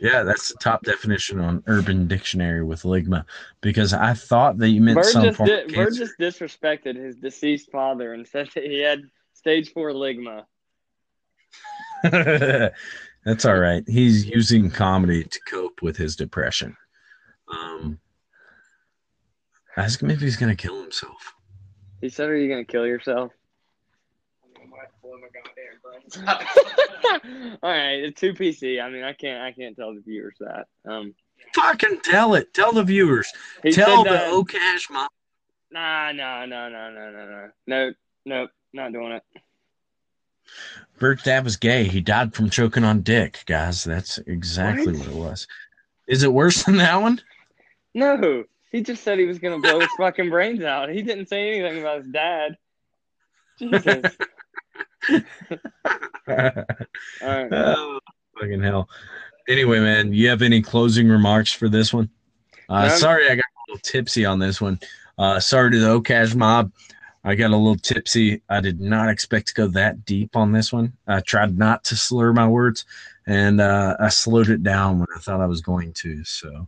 [0.00, 3.24] Yeah, that's the top definition on Urban Dictionary with ligma
[3.60, 6.04] because I thought that you meant Bird some form di- of Bird cancer.
[6.06, 9.02] just disrespected his deceased father and said that he had
[9.34, 10.42] stage four ligma.
[13.24, 13.84] That's all right.
[13.86, 16.76] He's using comedy to cope with his depression.
[17.48, 18.00] Um,
[19.76, 21.34] Ask him if he's gonna kill himself.
[22.00, 23.32] He said, "Are you gonna kill yourself?"
[26.26, 28.82] All right, it's two PC.
[28.82, 30.66] I mean, I can't, I can't tell the viewers that.
[30.84, 31.14] Um,
[31.54, 32.52] fucking tell it.
[32.52, 33.32] Tell the viewers.
[33.72, 35.08] Tell the Ocash mom.
[35.70, 37.94] Nah, nah, nah, nah, nah, nah, no, Nope,
[38.26, 39.22] nope, not doing it.
[40.98, 41.84] Bert Dab is gay.
[41.84, 43.84] He died from choking on dick, guys.
[43.84, 45.46] That's exactly what, what it was.
[46.06, 47.20] Is it worse than that one?
[47.94, 50.88] No he just said he was gonna blow his fucking brains out.
[50.88, 52.56] He didn't say anything about his dad.
[53.58, 54.16] Jesus.
[55.10, 55.18] All
[56.26, 57.48] right.
[57.52, 58.00] oh,
[58.40, 58.88] fucking hell.
[59.48, 62.08] Anyway, man, you have any closing remarks for this one?
[62.68, 62.96] Uh, No.
[62.96, 64.78] sorry, I got a little tipsy on this one.
[65.18, 66.72] Uh, sorry to the Okash mob.
[67.24, 68.42] I got a little tipsy.
[68.48, 70.92] I did not expect to go that deep on this one.
[71.06, 72.84] I tried not to slur my words,
[73.26, 76.24] and uh, I slowed it down when I thought I was going to.
[76.24, 76.66] So,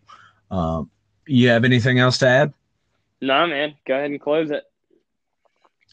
[0.51, 0.91] um,
[1.27, 2.53] you have anything else to add?
[3.21, 4.65] Nah, man, go ahead and close it.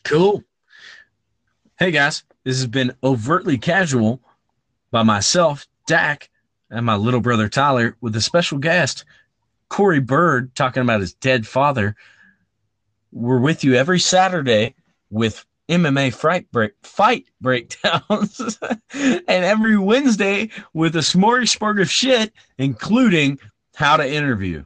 [0.04, 0.44] Cool.
[1.78, 4.22] Hey guys, this has been overtly casual
[4.92, 6.30] by myself, Dak,
[6.70, 9.06] and my little brother Tyler, with a special guest,
[9.70, 11.96] Corey Bird, talking about his dead father.
[13.12, 14.76] We're with you every Saturday
[15.10, 18.60] with MMA fight break fight breakdowns,
[18.94, 23.40] and every Wednesday with a smorgasbord of shit, including
[23.76, 24.66] how to interview.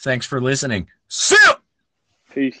[0.00, 0.88] Thanks for listening.
[1.08, 1.54] See ya!
[2.32, 2.58] Peace.